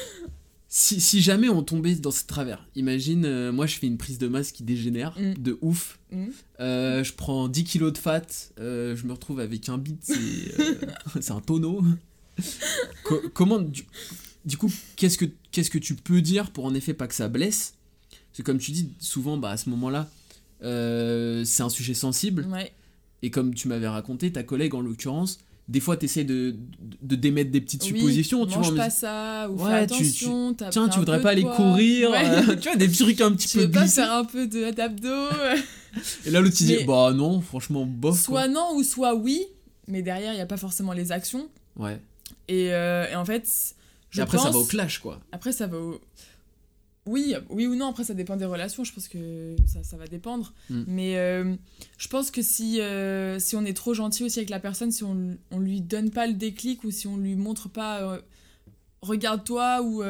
si, 0.68 1.00
si 1.00 1.20
jamais 1.22 1.48
on 1.48 1.62
tombait 1.62 1.94
dans 1.96 2.10
ce 2.10 2.24
travers, 2.24 2.66
imagine, 2.74 3.24
euh, 3.24 3.52
moi 3.52 3.66
je 3.66 3.76
fais 3.76 3.86
une 3.86 3.96
prise 3.98 4.18
de 4.18 4.26
masse 4.28 4.50
qui 4.52 4.62
dégénère 4.64 5.16
Mm. 5.18 5.34
de 5.34 5.58
ouf. 5.60 5.98
Mm. 6.12 6.26
Euh, 6.60 7.04
je 7.04 7.12
prends 7.12 7.48
10 7.48 7.64
kilos 7.64 7.92
de 7.92 7.98
fat, 7.98 8.22
je 8.58 9.06
me 9.06 9.12
retrouve 9.12 9.40
avec 9.40 9.68
un 9.68 9.78
bit, 9.78 10.00
c'est 11.20 11.30
un 11.32 11.40
tonneau. 11.40 11.82
Co- 13.04 13.22
comment, 13.32 13.60
du, 13.60 13.84
du 14.44 14.56
coup, 14.56 14.70
qu'est-ce 14.96 15.18
que, 15.18 15.26
qu'est-ce 15.52 15.70
que 15.70 15.78
tu 15.78 15.94
peux 15.94 16.20
dire 16.20 16.50
pour 16.50 16.64
en 16.64 16.74
effet 16.74 16.94
pas 16.94 17.06
que 17.06 17.14
ça 17.14 17.28
blesse? 17.28 17.74
Parce 18.10 18.38
que 18.38 18.42
comme 18.42 18.58
tu 18.58 18.72
dis, 18.72 18.90
souvent 18.98 19.36
bah, 19.36 19.50
à 19.50 19.56
ce 19.56 19.68
moment-là, 19.70 20.08
c'est 20.60 21.62
un 21.62 21.68
sujet 21.68 21.94
sensible. 21.94 22.46
Ouais. 22.50 22.72
Et 23.24 23.30
comme 23.30 23.54
tu 23.54 23.68
m'avais 23.68 23.88
raconté, 23.88 24.30
ta 24.32 24.42
collègue 24.42 24.74
en 24.74 24.80
l'occurrence, 24.82 25.38
des 25.68 25.80
fois 25.80 25.96
tu 25.96 26.04
essaies 26.04 26.24
de, 26.24 26.56
de, 27.00 27.16
démettre 27.16 27.50
des 27.50 27.60
petites 27.62 27.82
Oui, 27.84 27.88
suppositions. 27.98 28.44
tu 28.44 28.58
mange 28.58 28.68
vois, 28.72 28.76
pas 28.84 28.90
ça, 28.90 29.48
ou 29.50 29.54
Ouais, 29.64 29.70
fais 29.80 29.86
tu- 29.86 29.94
tu- 29.94 30.02
attention, 30.02 30.52
t'as 30.54 30.68
Tiens, 30.68 30.88
tu 30.90 30.98
voudrais 30.98 31.22
pas 31.22 31.30
aller 31.30 31.40
poids. 31.40 31.56
courir 31.56 32.10
Ouais. 32.10 32.22
euh, 32.28 32.56
Tu 32.56 32.68
vois, 32.68 32.76
des 32.76 32.90
trucs 32.90 33.20
un 33.22 33.32
petit 33.32 33.48
tu 33.48 33.56
peu 33.58 33.62
veux 33.64 33.70
pas 33.70 33.86
faire 33.86 34.12
un 34.12 34.24
peu 34.26 34.46
de- 34.46 34.70
d'abdos 34.72 35.08
Et 36.26 36.30
là, 36.30 36.40
l'autre, 36.40 36.54
dit 36.56 36.76
Mais- 36.80 36.84
Bah 36.84 37.12
non, 37.14 37.40
franchement, 37.40 37.86
bof. 37.86 38.20
Soit 38.20 38.48
non 38.48 38.74
ou 38.76 38.82
soit 38.82 39.14
oui, 39.14 39.46
mais 39.88 40.02
derrière, 40.02 40.32
il 40.32 40.36
n'y 40.36 40.42
a 40.42 40.46
pas 40.46 40.56
forcément 40.58 40.92
les 40.92 41.12
actions. 41.12 41.48
Ouais. 41.76 41.98
Et, 42.48 42.72
euh, 42.74 43.08
et 43.10 43.14
en 43.16 43.24
fait, 43.24 43.48
je 44.10 44.18
Et 44.20 44.22
après, 44.22 44.36
ça 44.38 44.50
va 44.50 44.58
au 44.58 44.64
clash, 44.66 44.98
quoi. 44.98 45.18
Après, 45.32 45.52
ça 45.52 45.66
va 45.66 45.78
au... 45.78 45.98
Oui, 47.06 47.34
oui 47.50 47.66
ou 47.66 47.74
non, 47.74 47.88
après 47.88 48.04
ça 48.04 48.14
dépend 48.14 48.36
des 48.36 48.46
relations, 48.46 48.82
je 48.82 48.92
pense 48.92 49.08
que 49.08 49.56
ça, 49.66 49.82
ça 49.82 49.96
va 49.98 50.06
dépendre. 50.06 50.54
Mm. 50.70 50.82
Mais 50.86 51.16
euh, 51.18 51.54
je 51.98 52.08
pense 52.08 52.30
que 52.30 52.40
si, 52.40 52.80
euh, 52.80 53.38
si 53.38 53.56
on 53.56 53.64
est 53.66 53.74
trop 53.76 53.92
gentil 53.92 54.24
aussi 54.24 54.38
avec 54.38 54.48
la 54.50 54.60
personne, 54.60 54.90
si 54.90 55.04
on, 55.04 55.36
on 55.50 55.58
lui 55.58 55.80
donne 55.82 56.10
pas 56.10 56.26
le 56.26 56.32
déclic 56.34 56.82
ou 56.84 56.90
si 56.90 57.06
on 57.06 57.16
lui 57.18 57.34
montre 57.36 57.68
pas 57.68 58.02
euh, 58.02 58.20
regarde-toi 59.02 59.82
ou... 59.82 60.02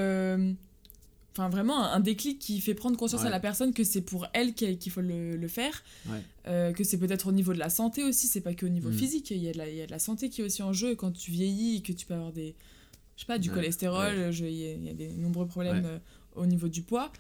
Enfin, 1.37 1.49
vraiment 1.49 1.83
un, 1.85 1.95
un 1.95 1.99
déclic 2.01 2.39
qui 2.39 2.61
fait 2.61 2.75
prendre 2.75 2.97
conscience 2.97 3.23
Ouais. 3.23 3.27
à 3.27 3.31
la 3.31 3.41
personne 3.41 3.73
que 3.73 3.83
c'est 3.83 4.03
pour 4.03 4.29
elle 4.35 4.55
qu'il 4.55 4.93
faut 4.93 5.01
le, 5.01 5.37
le 5.37 5.49
faire. 5.49 5.83
Ouais. 6.07 6.73
Que 6.75 6.85
c'est 6.85 6.99
peut-être 6.99 7.27
au 7.27 7.33
niveau 7.33 7.53
de 7.53 7.59
la 7.59 7.71
santé 7.71 8.05
aussi, 8.05 8.29
c'est 8.29 8.41
pas 8.41 8.55
que 8.55 8.65
au 8.67 8.69
niveau 8.69 8.91
Mm. 8.91 8.93
physique, 8.93 9.31
il 9.33 9.39
y, 9.39 9.49
a 9.49 9.53
de 9.53 9.59
la, 9.59 9.69
il 9.69 9.75
y 9.75 9.81
a 9.83 9.87
de 9.87 9.91
la 9.91 9.99
santé 9.99 10.29
qui 10.31 10.43
est 10.43 10.45
aussi 10.45 10.63
en 10.63 10.73
jeu. 10.73 10.95
Quand 10.95 11.11
tu 11.11 11.33
vieillis 11.33 11.79
et 11.79 11.83
que 11.83 11.91
tu 11.93 12.07
peux 12.07 12.15
avoir 12.15 12.31
des, 12.31 12.55
je 13.17 13.23
sais 13.23 13.27
pas, 13.27 13.41
du 13.41 13.49
Ouais, 13.49 13.57
cholestérol, 13.57 14.31
il 14.33 14.47
y, 14.49 14.85
y 14.85 14.89
a 14.91 14.95
des 14.95 15.09
nombreux 15.09 15.47
problèmes 15.49 15.99
au 16.37 16.47
niveau 16.47 16.69
du 16.69 16.83
poids. 16.83 17.13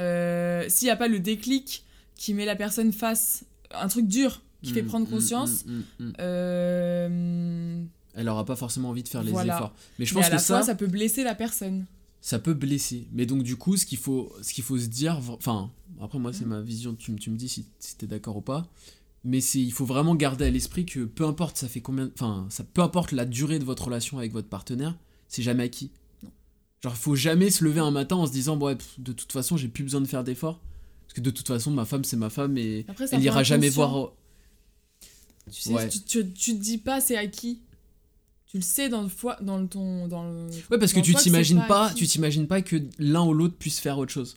Euh, 0.00 0.64
S'il 0.68 0.86
n'y 0.86 0.90
a 0.92 0.96
pas 0.96 1.08
le 1.08 1.20
déclic 1.20 1.84
qui 2.14 2.34
met 2.34 2.44
la 2.44 2.56
personne 2.56 2.92
face 2.92 3.44
à 3.70 3.84
un 3.84 3.88
truc 3.88 4.06
dur, 4.06 4.42
qui 4.62 4.72
fait 4.72 4.82
Mm, 4.82 4.86
prendre 4.86 5.06
mm, 5.06 5.10
conscience, 5.10 5.64
mm, 5.66 6.12
euh, 6.20 7.82
Elle 8.14 8.28
aura 8.28 8.44
pas 8.44 8.56
forcément 8.56 8.90
envie 8.90 9.02
de 9.02 9.08
faire 9.08 9.22
les 9.22 9.32
Voilà. 9.32 9.54
efforts. 9.54 9.74
Mais 9.98 10.06
je 10.06 10.14
mais 10.14 10.20
pense 10.20 10.26
à 10.26 10.30
que 10.30 10.34
la 10.34 10.40
ça, 10.40 10.54
fois, 10.58 10.62
ça 10.66 10.74
peut 10.74 10.86
blesser 10.86 11.22
la 11.24 11.34
personne. 11.34 11.84
ça 12.20 12.38
peut 12.38 12.54
blesser. 12.54 13.06
Mais 13.12 13.26
donc 13.26 13.42
du 13.42 13.56
coup, 13.56 13.76
ce 13.76 13.84
qu'il 13.86 13.98
faut, 13.98 14.32
ce 14.42 14.52
qu'il 14.54 14.64
faut 14.64 14.78
se 14.78 14.86
dire, 14.86 15.18
enfin, 15.28 15.70
après 16.00 16.18
moi 16.18 16.32
c'est 16.32 16.46
ma 16.46 16.60
vision, 16.60 16.94
tu, 16.94 17.12
me- 17.12 17.18
tu 17.18 17.30
me 17.30 17.36
dis 17.36 17.48
si, 17.48 17.66
si 17.78 17.96
t'es 17.96 18.06
d'accord 18.06 18.36
ou 18.38 18.40
pas. 18.40 18.66
Mais 19.24 19.40
c'est, 19.40 19.60
il 19.60 19.72
faut 19.72 19.84
vraiment 19.84 20.14
garder 20.14 20.44
à 20.46 20.50
l'esprit 20.50 20.86
que 20.86 21.00
peu 21.04 21.24
importe 21.26 21.56
ça 21.56 21.68
fait 21.68 21.80
combien, 21.80 22.10
enfin, 22.14 22.46
ça 22.48 22.64
peu 22.64 22.80
importe 22.80 23.12
la 23.12 23.24
durée 23.24 23.58
de 23.58 23.64
votre 23.64 23.84
relation 23.86 24.18
avec 24.18 24.32
votre 24.32 24.48
partenaire, 24.48 24.96
c'est 25.28 25.42
jamais 25.42 25.64
acquis. 25.64 25.90
Genre, 26.86 26.96
faut 26.96 27.16
jamais 27.16 27.50
se 27.50 27.64
lever 27.64 27.80
un 27.80 27.90
matin 27.90 28.14
en 28.14 28.26
se 28.28 28.32
disant, 28.32 28.56
bon, 28.56 28.66
ouais, 28.66 28.76
pff, 28.76 28.94
de 29.00 29.10
toute 29.10 29.32
façon, 29.32 29.56
j'ai 29.56 29.66
plus 29.66 29.82
besoin 29.82 30.00
de 30.00 30.06
faire 30.06 30.22
d'efforts. 30.22 30.60
Parce 31.06 31.14
que 31.14 31.20
de 31.20 31.30
toute 31.30 31.48
façon, 31.48 31.72
ma 31.72 31.84
femme, 31.84 32.04
c'est 32.04 32.16
ma 32.16 32.30
femme 32.30 32.56
et 32.58 32.84
Après, 32.86 33.06
elle 33.10 33.24
ira 33.24 33.42
jamais 33.42 33.68
voir. 33.70 34.12
Tu 35.50 35.62
sais, 35.62 35.72
Ouais. 35.72 35.88
tu, 35.88 36.00
tu, 36.02 36.32
tu 36.32 36.52
te 36.56 36.62
dis 36.62 36.78
pas 36.78 37.00
c'est 37.00 37.16
acquis. 37.16 37.58
Tu 38.46 38.58
le 38.58 38.62
sais 38.62 38.88
dans 38.88 39.02
le 39.02 39.08
foie, 39.08 39.36
dans 39.42 39.58
le 39.58 39.66
ton, 39.66 40.06
dans 40.06 40.22
le. 40.22 40.46
Ouais, 40.70 40.78
parce 40.78 40.92
que 40.92 41.00
tu 41.00 41.12
t'imagines 41.14 41.64
pas, 41.66 41.92
tu 41.92 42.06
t'imagines 42.06 42.46
pas 42.46 42.62
que 42.62 42.76
l'un 43.00 43.24
ou 43.24 43.34
l'autre 43.34 43.56
puisse 43.58 43.80
faire 43.80 43.98
autre 43.98 44.12
chose. 44.12 44.36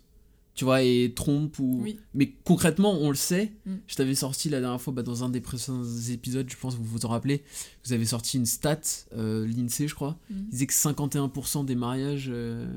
Tu 0.60 0.66
vois, 0.66 0.84
et 0.84 1.14
trompe 1.16 1.58
ou. 1.60 1.80
Oui. 1.82 2.00
Mais 2.14 2.34
concrètement, 2.44 2.92
on 3.00 3.12
le 3.12 3.16
sait. 3.16 3.54
Mm. 3.66 3.76
Je 3.88 3.96
t'avais 3.96 4.14
sorti 4.14 4.50
la 4.50 4.60
dernière 4.60 4.82
fois 4.82 4.92
bah, 4.92 5.04
dans 5.04 5.24
un 5.24 5.30
des 5.30 5.40
précédents 5.40 5.86
épisodes, 6.10 6.50
je 6.50 6.58
pense 6.58 6.76
que 6.76 6.82
vous 6.82 6.86
vous 6.86 7.06
en 7.06 7.08
rappelez. 7.08 7.46
Vous 7.86 7.94
avez 7.94 8.06
sorti 8.06 8.36
une 8.36 8.46
stat, 8.46 8.82
euh, 9.16 9.48
l'INSEE, 9.48 9.88
je 9.88 9.96
crois. 9.96 10.20
Mm. 10.30 10.36
Il 10.38 10.50
disait 10.50 10.68
que 10.68 10.74
51% 10.74 11.64
des 11.64 11.76
mariages 11.76 12.28
euh, 12.30 12.68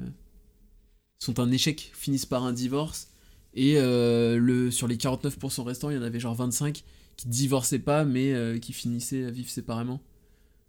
sont 1.19 1.41
un 1.41 1.51
échec, 1.51 1.91
finissent 1.93 2.25
par 2.25 2.45
un 2.45 2.53
divorce. 2.53 3.09
Et 3.53 3.75
euh, 3.79 4.39
le, 4.39 4.71
sur 4.71 4.87
les 4.87 4.97
49% 4.97 5.63
restants, 5.63 5.91
il 5.91 5.97
y 5.97 5.99
en 5.99 6.03
avait 6.03 6.21
genre 6.21 6.37
25 6.37 6.85
qui 7.17 7.27
divorçaient 7.27 7.81
pas, 7.81 8.05
mais 8.05 8.61
qui 8.63 8.73
finissaient 8.73 9.25
à 9.25 9.33
vivre 9.33 9.51
séparément. 9.51 10.01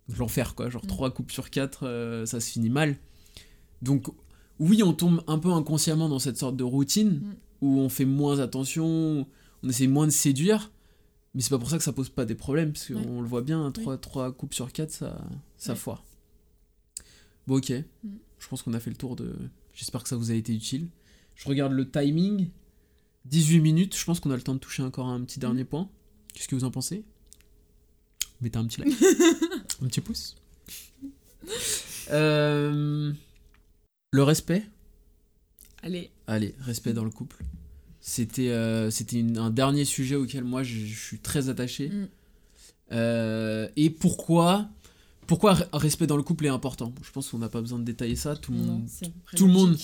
Donc 0.10 0.18
l'enfer, 0.18 0.56
quoi. 0.56 0.72
Genre 0.72 0.84
Mm. 0.84 0.88
3 0.88 1.14
couples 1.14 1.32
sur 1.32 1.52
4, 1.52 2.24
ça 2.26 2.40
se 2.40 2.50
finit 2.50 2.72
mal. 2.72 2.98
Donc, 3.84 4.08
oui, 4.68 4.84
on 4.84 4.94
tombe 4.94 5.24
un 5.28 5.40
peu 5.40 5.52
inconsciemment 5.52 6.10
dans 6.10 6.20
cette 6.20 6.38
sorte 6.38 6.56
de 6.56 6.64
routine 6.64 7.20
Mm. 7.22 7.36
où 7.62 7.80
on 7.80 7.90
fait 7.90 8.06
moins 8.06 8.40
attention, 8.40 9.26
on 9.64 9.70
essaie 9.70 9.88
moins 9.88 10.06
de 10.08 10.12
séduire. 10.12 10.72
Mais 11.36 11.42
c'est 11.42 11.50
pas 11.50 11.58
pour 11.60 11.70
ça 11.70 11.78
que 11.78 11.84
ça 11.84 11.94
pose 11.94 12.10
pas 12.10 12.26
des 12.26 12.36
problèmes, 12.36 12.74
parce 12.74 12.88
qu'on 12.88 12.94
Ouais. 12.96 13.22
le 13.22 13.28
voit 13.28 13.42
bien, 13.42 13.66
Oui. 13.68 13.74
3, 13.74 13.98
trois 13.98 14.32
couples 14.32 14.54
sur 14.56 14.72
4, 14.72 14.92
ça, 14.92 15.20
ça 15.58 15.74
Ouais. 15.74 15.78
foire. 15.80 16.04
Bon, 17.48 17.58
ok. 17.58 17.72
Mm. 18.04 18.10
Je 18.40 18.48
pense 18.48 18.62
qu'on 18.62 18.74
a 18.74 18.80
fait 18.80 18.90
le 18.92 18.96
tour 18.98 19.16
de. 19.16 19.34
J'espère 19.74 20.04
que 20.04 20.10
ça 20.10 20.16
vous 20.18 20.30
a 20.32 20.36
été 20.36 20.54
utile. 20.54 20.88
Je 21.36 21.48
regarde 21.48 21.74
le 21.74 21.90
timing. 21.90 22.50
18 23.26 23.60
minutes. 23.62 23.96
Je 23.98 24.04
pense 24.06 24.20
qu'on 24.20 24.32
a 24.32 24.36
le 24.36 24.42
temps 24.44 24.54
de 24.54 24.60
toucher 24.60 24.84
encore 24.84 25.08
un 25.08 25.22
petit 25.22 25.40
dernier 25.40 25.64
point. 25.64 25.90
Qu'est-ce 26.34 26.48
que 26.48 26.56
vous 26.56 26.66
en 26.66 26.72
pensez? 26.72 27.04
Mettez 28.42 28.58
un 28.60 28.66
petit 28.66 28.82
like. 28.82 28.94
un 29.82 29.88
petit 29.88 30.02
pouce. 30.02 30.36
Euh, 32.12 33.12
Le 34.14 34.22
respect. 34.22 34.64
Allez, 35.82 36.12
Allez, 36.28 36.54
respect 36.60 36.94
dans 36.94 37.04
le 37.04 37.10
couple. 37.10 37.44
C'était 38.00 38.50
euh, 38.50 38.92
un 39.38 39.50
dernier 39.50 39.86
sujet 39.86 40.16
auquel 40.16 40.44
moi 40.44 40.62
je, 40.62 40.78
je 40.86 41.00
suis 41.00 41.18
très 41.20 41.50
attaché. 41.50 41.90
Mm. 41.90 42.08
Euh, 42.92 43.68
et 43.76 43.90
pourquoi 43.90 44.70
pourquoi 45.26 45.56
re- 45.56 45.68
respect 45.74 46.06
dans 46.06 46.18
le 46.18 46.22
couple 46.22 46.46
est 46.46 46.50
important? 46.50 46.94
Je 47.02 47.10
pense 47.12 47.30
qu'on 47.30 47.40
n'a 47.40 47.50
pas 47.50 47.62
besoin 47.62 47.80
de 47.80 47.86
détailler 47.86 48.16
ça. 48.16 48.36
Tout 48.36 48.52
le 48.52 48.60
non, 48.60 48.66
monde, 48.66 48.90
tout 49.36 49.48
le 49.48 49.54
monde- 49.54 49.78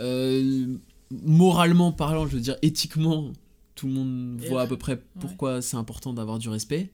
euh, 0.00 0.76
moralement 1.10 1.92
parlant, 1.92 2.26
je 2.26 2.34
veux 2.34 2.40
dire 2.42 2.56
éthiquement, 2.62 3.32
tout 3.76 3.86
le 3.86 3.92
monde 3.92 4.40
Et 4.42 4.48
voit 4.48 4.62
à 4.62 4.66
peu 4.66 4.76
près 4.76 5.00
pourquoi 5.20 5.62
c'est 5.62 5.76
important 5.76 6.12
d'avoir 6.12 6.40
du 6.40 6.48
respect. 6.48 6.90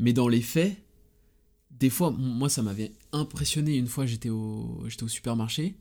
Mais 0.00 0.12
dans 0.12 0.26
les 0.26 0.40
faits, 0.42 0.76
des 1.70 1.90
fois, 1.90 2.10
moi 2.10 2.48
ça 2.48 2.62
m'avait 2.62 2.92
impressionné. 3.12 3.76
Une 3.76 3.86
fois, 3.86 4.06
j'étais 4.06 4.30
au, 4.30 4.82
j'étais 4.88 5.04
au 5.04 5.08
supermarché 5.08 5.76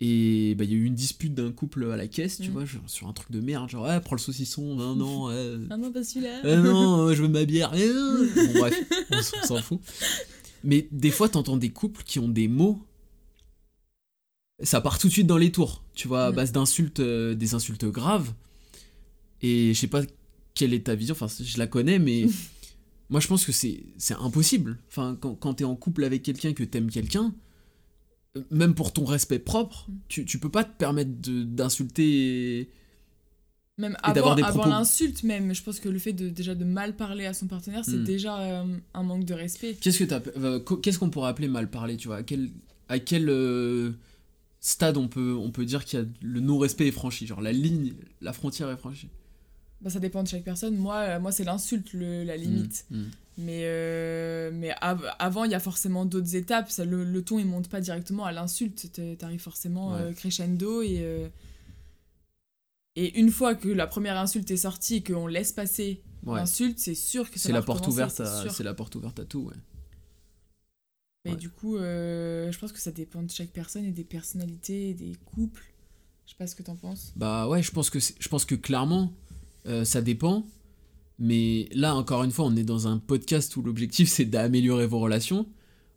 et 0.00 0.54
bah, 0.56 0.64
il 0.64 0.70
y 0.70 0.74
a 0.74 0.76
eu 0.76 0.84
une 0.84 0.94
dispute 0.94 1.34
d'un 1.34 1.50
couple 1.50 1.90
à 1.90 1.96
la 1.96 2.06
caisse, 2.06 2.38
tu 2.40 2.50
Mm. 2.50 2.52
vois, 2.52 2.64
genre, 2.64 2.82
sur 2.88 3.08
un 3.08 3.12
truc 3.12 3.30
de 3.32 3.40
merde, 3.40 3.68
genre, 3.68 3.86
ah, 3.86 3.98
prends 4.00 4.14
le 4.14 4.20
saucisson, 4.20 4.74
non, 4.76 4.94
non, 4.94 5.28
euh, 5.30 5.58
Ah 5.70 5.76
non, 5.76 5.90
pas 5.90 6.04
celui-là. 6.04 6.40
ah 6.44 6.56
non, 6.56 7.12
je 7.14 7.22
veux 7.22 7.28
ma 7.28 7.44
bière. 7.44 7.72
eh. 7.74 7.88
Bon, 8.46 8.58
bref, 8.60 8.74
on 9.10 9.22
s'en 9.46 9.60
fout. 9.60 9.80
Mais 10.64 10.88
des 10.92 11.10
fois, 11.10 11.28
t'entends 11.28 11.56
des 11.56 11.70
couples 11.70 12.02
qui 12.04 12.18
ont 12.18 12.28
des 12.28 12.48
mots. 12.48 12.80
Ça 14.62 14.80
part 14.80 14.98
tout 14.98 15.06
de 15.06 15.12
suite 15.12 15.26
dans 15.28 15.36
les 15.38 15.52
tours, 15.52 15.84
tu 15.94 16.08
vois, 16.08 16.26
à 16.26 16.32
Mm. 16.32 16.34
base 16.34 16.52
d'insultes, 16.52 17.00
euh, 17.00 17.34
des 17.34 17.54
insultes 17.54 17.84
graves. 17.84 18.32
Et 19.40 19.72
je 19.72 19.78
sais 19.78 19.86
pas 19.86 20.02
quelle 20.54 20.74
est 20.74 20.84
ta 20.86 20.96
vision, 20.96 21.12
enfin, 21.18 21.28
je 21.28 21.58
la 21.58 21.68
connais, 21.68 22.00
mais 22.00 22.26
moi 23.08 23.20
je 23.20 23.28
pense 23.28 23.44
que 23.46 23.52
c'est 23.52 23.84
impossible. 24.18 24.78
Enfin, 24.88 25.16
quand, 25.20 25.34
quand 25.36 25.54
t'es 25.54 25.64
en 25.64 25.76
couple 25.76 26.02
avec 26.02 26.24
quelqu'un, 26.24 26.52
que 26.54 26.64
t'aimes 26.64 26.90
quelqu'un, 26.90 27.26
euh, 27.26 27.30
même 28.50 28.74
pour 28.74 28.92
ton 28.92 29.04
respect 29.04 29.38
propre, 29.38 29.86
Mm. 29.88 29.94
tu, 30.08 30.24
tu 30.24 30.38
peux 30.38 30.50
pas 30.50 30.64
te 30.64 30.76
permettre 30.76 31.10
d'insulter. 31.22 32.70
Même 33.78 33.92
Et 34.02 34.08
avant, 34.08 34.34
des 34.34 34.42
avant 34.42 34.66
l'insulte, 34.66 35.22
même, 35.22 35.54
je 35.54 35.62
pense 35.62 35.78
que 35.78 35.88
le 35.88 35.98
fait 36.00 36.12
de 36.12 36.28
déjà 36.28 36.54
de 36.56 36.64
mal 36.64 36.96
parler 36.96 37.26
à 37.26 37.32
son 37.34 37.46
partenaire, 37.46 37.84
c'est 37.84 37.98
Mm. 37.98 38.04
déjà 38.04 38.40
euh, 38.40 38.64
un 38.94 39.02
manque 39.04 39.24
de 39.24 39.34
respect. 39.34 39.76
Qu'est-ce 39.80 40.00
que 40.00 40.04
t'as- 40.04 40.22
euh, 40.36 40.58
qu'est-ce 40.82 40.98
qu'on 40.98 41.10
pourrait 41.10 41.28
appeler 41.30 41.46
mal 41.48 41.70
parler, 41.70 41.96
tu 41.96 42.08
vois? 42.08 42.16
À 42.18 42.22
quel, 42.24 42.50
à 42.88 42.98
quel 42.98 43.28
euh, 43.28 43.92
stade 44.60 44.96
on 44.96 45.06
peut, 45.06 45.34
on 45.34 45.50
peut 45.52 45.64
dire 45.64 45.84
qu'il 45.84 46.00
y 46.00 46.02
a 46.02 46.06
le 46.22 46.40
non-respect 46.40 46.88
est 46.88 46.92
franchi? 46.92 47.26
Genre 47.28 47.40
la 47.40 47.52
ligne, 47.52 47.94
la 48.20 48.32
frontière 48.32 48.68
est 48.70 48.76
franchie. 48.76 49.08
Bah, 49.80 49.90
ça 49.90 50.00
dépend 50.00 50.22
de 50.24 50.28
chaque 50.28 50.42
personne. 50.44 50.76
Moi, 50.76 50.96
euh, 50.96 51.20
moi 51.20 51.30
c'est 51.32 51.44
l'insulte, 51.44 51.92
la 51.92 52.36
limite. 52.36 52.84
Mm, 52.90 52.98
mm. 52.98 53.10
Mais, 53.40 53.60
euh, 53.66 54.50
mais 54.52 54.74
av- 54.80 55.14
avant, 55.20 55.44
il 55.44 55.52
y 55.52 55.54
a 55.54 55.60
forcément 55.60 56.04
d'autres 56.04 56.34
étapes. 56.34 56.70
Ça, 56.70 56.84
le, 56.84 57.04
le 57.04 57.22
ton, 57.22 57.38
il 57.38 57.46
monte 57.46 57.68
pas 57.68 57.80
directement 57.80 58.24
à 58.24 58.32
l'insulte. 58.32 58.90
T'arrives 59.18 59.40
forcément 59.40 59.92
Ouais. 59.92 60.00
euh, 60.00 60.12
crescendo. 60.12 60.82
Et, 60.82 60.98
euh, 61.02 61.28
et 62.96 63.16
une 63.20 63.30
fois 63.30 63.54
que 63.54 63.68
la 63.68 63.86
première 63.86 64.16
insulte 64.18 64.50
est 64.50 64.56
sortie 64.56 64.96
et 64.96 65.02
qu'on 65.04 65.28
laisse 65.28 65.52
passer 65.52 66.02
Ouais. 66.24 66.34
l'insulte, 66.40 66.80
c'est 66.80 66.96
sûr 66.96 67.30
que 67.30 67.38
ça 67.38 67.44
C'est 67.46 67.52
va 67.52 67.60
la 67.60 67.64
porte 67.64 67.86
ouverte 67.86 68.20
c'est 68.50 68.64
la 68.64 68.74
porte 68.74 68.96
ouverte 68.96 69.20
à 69.20 69.24
tout, 69.24 69.42
ouais. 69.42 69.54
Mais 71.24 71.36
du 71.36 71.48
coup, 71.50 71.76
je 71.78 72.58
pense 72.58 72.72
que 72.72 72.80
ça 72.80 72.90
dépend 72.90 73.22
de 73.22 73.30
chaque 73.30 73.50
personne 73.50 73.84
et 73.84 73.92
des 73.92 74.02
personnalités, 74.04 74.90
et 74.90 74.94
des 74.94 75.12
couples. 75.26 75.62
Je 76.26 76.32
sais 76.32 76.36
pas 76.36 76.46
ce 76.48 76.56
que 76.56 76.62
t'en 76.64 76.74
penses. 76.74 77.12
Bah 77.16 77.46
ouais, 77.48 77.62
je 77.62 77.70
pense 77.70 77.88
que, 77.90 77.98
je 78.00 78.28
pense 78.28 78.44
que 78.44 78.54
clairement, 78.56 79.12
euh, 79.66 79.84
ça 79.84 80.00
dépend. 80.02 80.46
Mais 81.18 81.68
là, 81.74 81.94
encore 81.96 82.22
une 82.22 82.30
fois, 82.30 82.44
on 82.46 82.54
est 82.56 82.62
dans 82.62 82.86
un 82.86 82.98
podcast 82.98 83.56
où 83.56 83.62
l'objectif 83.62 84.08
c'est 84.08 84.24
d'améliorer 84.24 84.86
vos 84.86 85.00
relations. 85.00 85.46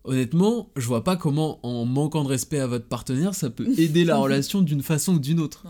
Honnêtement, 0.04 0.70
je 0.76 0.84
vois 0.86 1.04
pas 1.04 1.16
comment, 1.16 1.64
en 1.64 1.84
manquant 1.84 2.24
de 2.24 2.28
respect 2.28 2.58
à 2.58 2.66
votre 2.66 2.86
partenaire, 2.86 3.34
ça 3.34 3.50
peut 3.50 3.68
aider 3.78 4.04
la 4.04 4.16
relation 4.18 4.60
d'une 4.62 4.82
façon 4.82 5.14
ou 5.14 5.18
d'une 5.20 5.38
autre. 5.38 5.64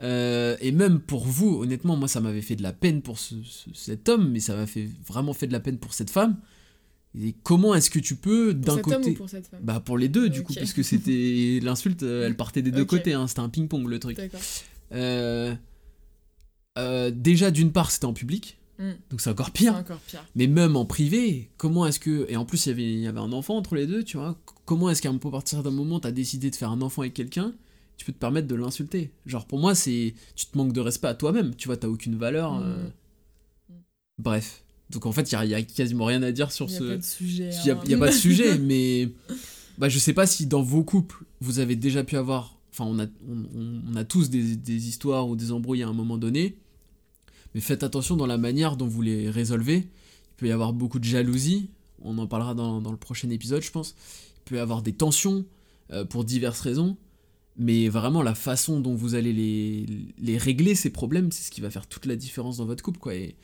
Euh, 0.00 0.56
et 0.60 0.70
même 0.70 1.00
pour 1.00 1.24
vous, 1.26 1.60
honnêtement, 1.60 1.96
moi 1.96 2.06
ça 2.06 2.20
m'avait 2.20 2.40
fait 2.40 2.54
de 2.54 2.62
la 2.62 2.72
peine 2.72 3.02
pour 3.02 3.18
ce- 3.18 3.34
ce- 3.42 3.70
cet 3.74 4.08
homme, 4.08 4.30
mais 4.30 4.38
ça 4.38 4.54
m'a 4.54 4.68
fait 4.68 4.88
vraiment 5.04 5.32
fait 5.32 5.48
de 5.48 5.52
la 5.52 5.58
peine 5.58 5.78
pour 5.78 5.92
cette 5.92 6.10
femme. 6.10 6.36
Et 7.20 7.34
comment 7.42 7.74
est-ce 7.74 7.90
que 7.90 7.98
tu 7.98 8.14
peux, 8.14 8.54
d'un 8.54 8.78
côté. 8.78 8.94
homme 8.96 9.02
ou 9.06 9.14
pour 9.14 9.28
cette 9.28 9.48
femme 9.48 9.58
Bah 9.64 9.80
pour 9.80 9.98
les 9.98 10.08
deux, 10.08 10.28
du 10.28 10.44
coup, 10.44 10.52
Ok. 10.52 10.58
puisque 10.58 10.84
c'était 10.84 11.58
l'insulte, 11.64 12.04
euh, 12.04 12.26
elle 12.28 12.36
partait 12.36 12.62
des 12.62 12.70
deux 12.70 12.84
côtés, 12.84 13.14
hein, 13.14 13.26
c'était 13.26 13.40
un 13.40 13.48
ping-pong 13.48 13.88
le 13.88 13.98
truc. 13.98 14.16
D'accord. 14.18 14.38
Euh, 14.92 15.52
euh, 16.78 17.10
déjà, 17.14 17.50
d'une 17.50 17.72
part, 17.72 17.90
c'était 17.90 18.06
en 18.06 18.12
public, 18.14 18.56
Mm. 18.78 18.92
donc 19.10 19.20
c'est 19.20 19.30
encore 19.30 19.46
C'est 19.46 19.52
pire. 19.52 19.74
encore 19.74 19.98
pire. 19.98 20.24
Mais 20.36 20.46
même 20.46 20.76
en 20.76 20.84
privé, 20.84 21.50
comment 21.56 21.84
est-ce 21.86 21.98
que. 21.98 22.26
Et 22.30 22.36
en 22.36 22.44
plus, 22.44 22.66
il 22.66 22.68
y 22.68 22.72
avait- 22.72 22.92
il 22.92 23.00
y 23.00 23.06
avait 23.08 23.18
un 23.18 23.32
enfant 23.32 23.56
entre 23.56 23.74
les 23.74 23.86
deux, 23.88 24.04
tu 24.04 24.16
vois. 24.16 24.38
Comment 24.66 24.88
est-ce 24.88 25.02
qu'à 25.02 25.12
partir 25.12 25.62
d'un 25.64 25.72
moment, 25.72 25.98
t'as 25.98 26.12
décidé 26.12 26.48
de 26.50 26.54
faire 26.56 26.70
un 26.70 26.80
enfant 26.80 27.02
avec 27.02 27.12
quelqu'un, 27.14 27.52
tu 27.96 28.04
peux 28.06 28.12
te 28.12 28.18
permettre 28.18 28.46
de 28.46 28.54
l'insulter 28.54 29.10
Genre, 29.26 29.46
pour 29.46 29.58
moi, 29.58 29.74
c'est. 29.74 30.14
Tu 30.36 30.46
te 30.46 30.56
manques 30.56 30.72
de 30.72 30.80
respect 30.80 31.08
à 31.08 31.14
toi-même, 31.14 31.56
tu 31.56 31.66
vois, 31.66 31.76
t'as 31.76 31.88
aucune 31.88 32.14
valeur. 32.16 32.52
Mm. 32.54 32.62
euh. 32.64 32.88
Bref. 34.18 34.62
Donc 34.90 35.06
en 35.06 35.12
fait, 35.12 35.30
il 35.30 35.34
y 35.48 35.54
a, 35.54 35.58
a 35.58 35.62
quasiment 35.62 36.04
rien 36.06 36.22
à 36.22 36.32
dire 36.32 36.50
sur 36.52 36.66
Il 36.66 36.70
n'y 36.70 36.76
a 36.76 36.78
ce. 36.78 36.84
pas 36.84 36.96
de 36.96 37.02
sujet. 37.02 37.50
Il 37.52 37.64
n'y 37.64 37.70
a, 37.70 37.74
hein. 37.76 37.80
il 37.84 37.90
y 37.90 37.94
a 37.94 37.98
pas 37.98 38.08
de 38.08 38.12
sujet, 38.14 38.58
mais 38.58 39.08
bah, 39.76 39.88
je 39.88 39.98
sais 39.98 40.12
pas 40.14 40.26
si 40.26 40.46
dans 40.46 40.62
vos 40.62 40.82
couples, 40.82 41.24
vous 41.40 41.58
avez 41.58 41.76
déjà 41.76 42.04
pu 42.04 42.16
avoir. 42.16 42.58
Enfin, 42.72 42.84
on 42.84 42.98
a, 43.00 43.06
on, 43.28 43.60
on- 43.60 43.82
on 43.92 43.96
a 43.96 44.04
tous 44.04 44.30
des, 44.30 44.56
des 44.56 44.88
histoires 44.88 45.28
ou 45.28 45.36
des 45.36 45.50
embrouilles 45.52 45.82
à 45.82 45.88
un 45.88 45.92
moment 45.92 46.16
donné, 46.16 46.56
mais 47.54 47.60
faites 47.60 47.82
attention 47.82 48.16
dans 48.16 48.26
la 48.26 48.38
manière 48.38 48.76
dont 48.76 48.86
vous 48.86 49.02
les 49.02 49.30
résolvez. 49.30 49.76
Il 49.78 50.34
peut 50.36 50.46
y 50.46 50.52
avoir 50.52 50.72
beaucoup 50.72 50.98
de 50.98 51.04
jalousie, 51.04 51.70
on 52.02 52.18
en 52.18 52.26
parlera 52.26 52.54
dans, 52.54 52.80
le 52.80 52.96
prochain 52.96 53.30
épisode, 53.30 53.62
je 53.62 53.70
pense. 53.70 53.94
Il 54.38 54.50
peut 54.50 54.56
y 54.56 54.60
avoir 54.60 54.82
des 54.82 54.92
tensions 54.92 55.44
euh, 55.92 56.04
pour 56.04 56.24
diverses 56.24 56.60
raisons, 56.60 56.96
mais 57.56 57.88
vraiment 57.88 58.22
la 58.22 58.34
façon 58.34 58.80
dont 58.80 58.94
vous 58.94 59.14
allez 59.14 59.32
les, 59.32 59.86
les 60.18 60.38
régler, 60.38 60.74
ces 60.74 60.90
problèmes, 60.90 61.32
c'est 61.32 61.44
ce 61.44 61.50
qui 61.50 61.60
va 61.60 61.70
faire 61.70 61.86
toute 61.86 62.06
la 62.06 62.16
différence 62.16 62.58
dans 62.58 62.66
votre 62.66 62.82
couple, 62.82 63.00
quoi. 63.00 63.14
Et, 63.14 63.36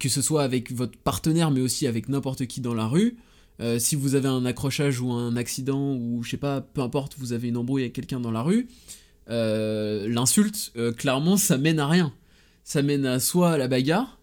que 0.00 0.08
ce 0.08 0.20
soit 0.20 0.42
avec 0.42 0.72
votre 0.72 0.98
partenaire, 0.98 1.52
mais 1.52 1.60
aussi 1.60 1.86
avec 1.86 2.08
n'importe 2.08 2.46
qui 2.46 2.60
dans 2.60 2.74
la 2.74 2.86
rue, 2.86 3.16
Euh, 3.58 3.78
si 3.78 3.96
vous 3.96 4.16
avez 4.16 4.28
un 4.28 4.44
accrochage 4.44 5.00
ou 5.00 5.10
un 5.12 5.34
accident, 5.34 5.94
ou 5.94 6.22
je 6.22 6.30
sais 6.32 6.36
pas, 6.36 6.60
peu 6.60 6.82
importe, 6.82 7.14
vous 7.16 7.32
avez 7.32 7.48
une 7.48 7.56
embrouille 7.56 7.84
avec 7.84 7.94
quelqu'un 7.94 8.20
dans 8.20 8.30
la 8.30 8.42
rue, 8.42 8.68
euh, 9.30 10.06
l'insulte, 10.08 10.74
clairement, 10.98 11.38
ça 11.38 11.56
mène 11.56 11.78
à 11.78 11.86
rien. 11.86 12.12
Ça 12.68 12.82
mène 12.82 13.06
à 13.06 13.20
soit 13.20 13.52
à 13.52 13.58
la 13.58 13.68
bagarre, 13.68 14.18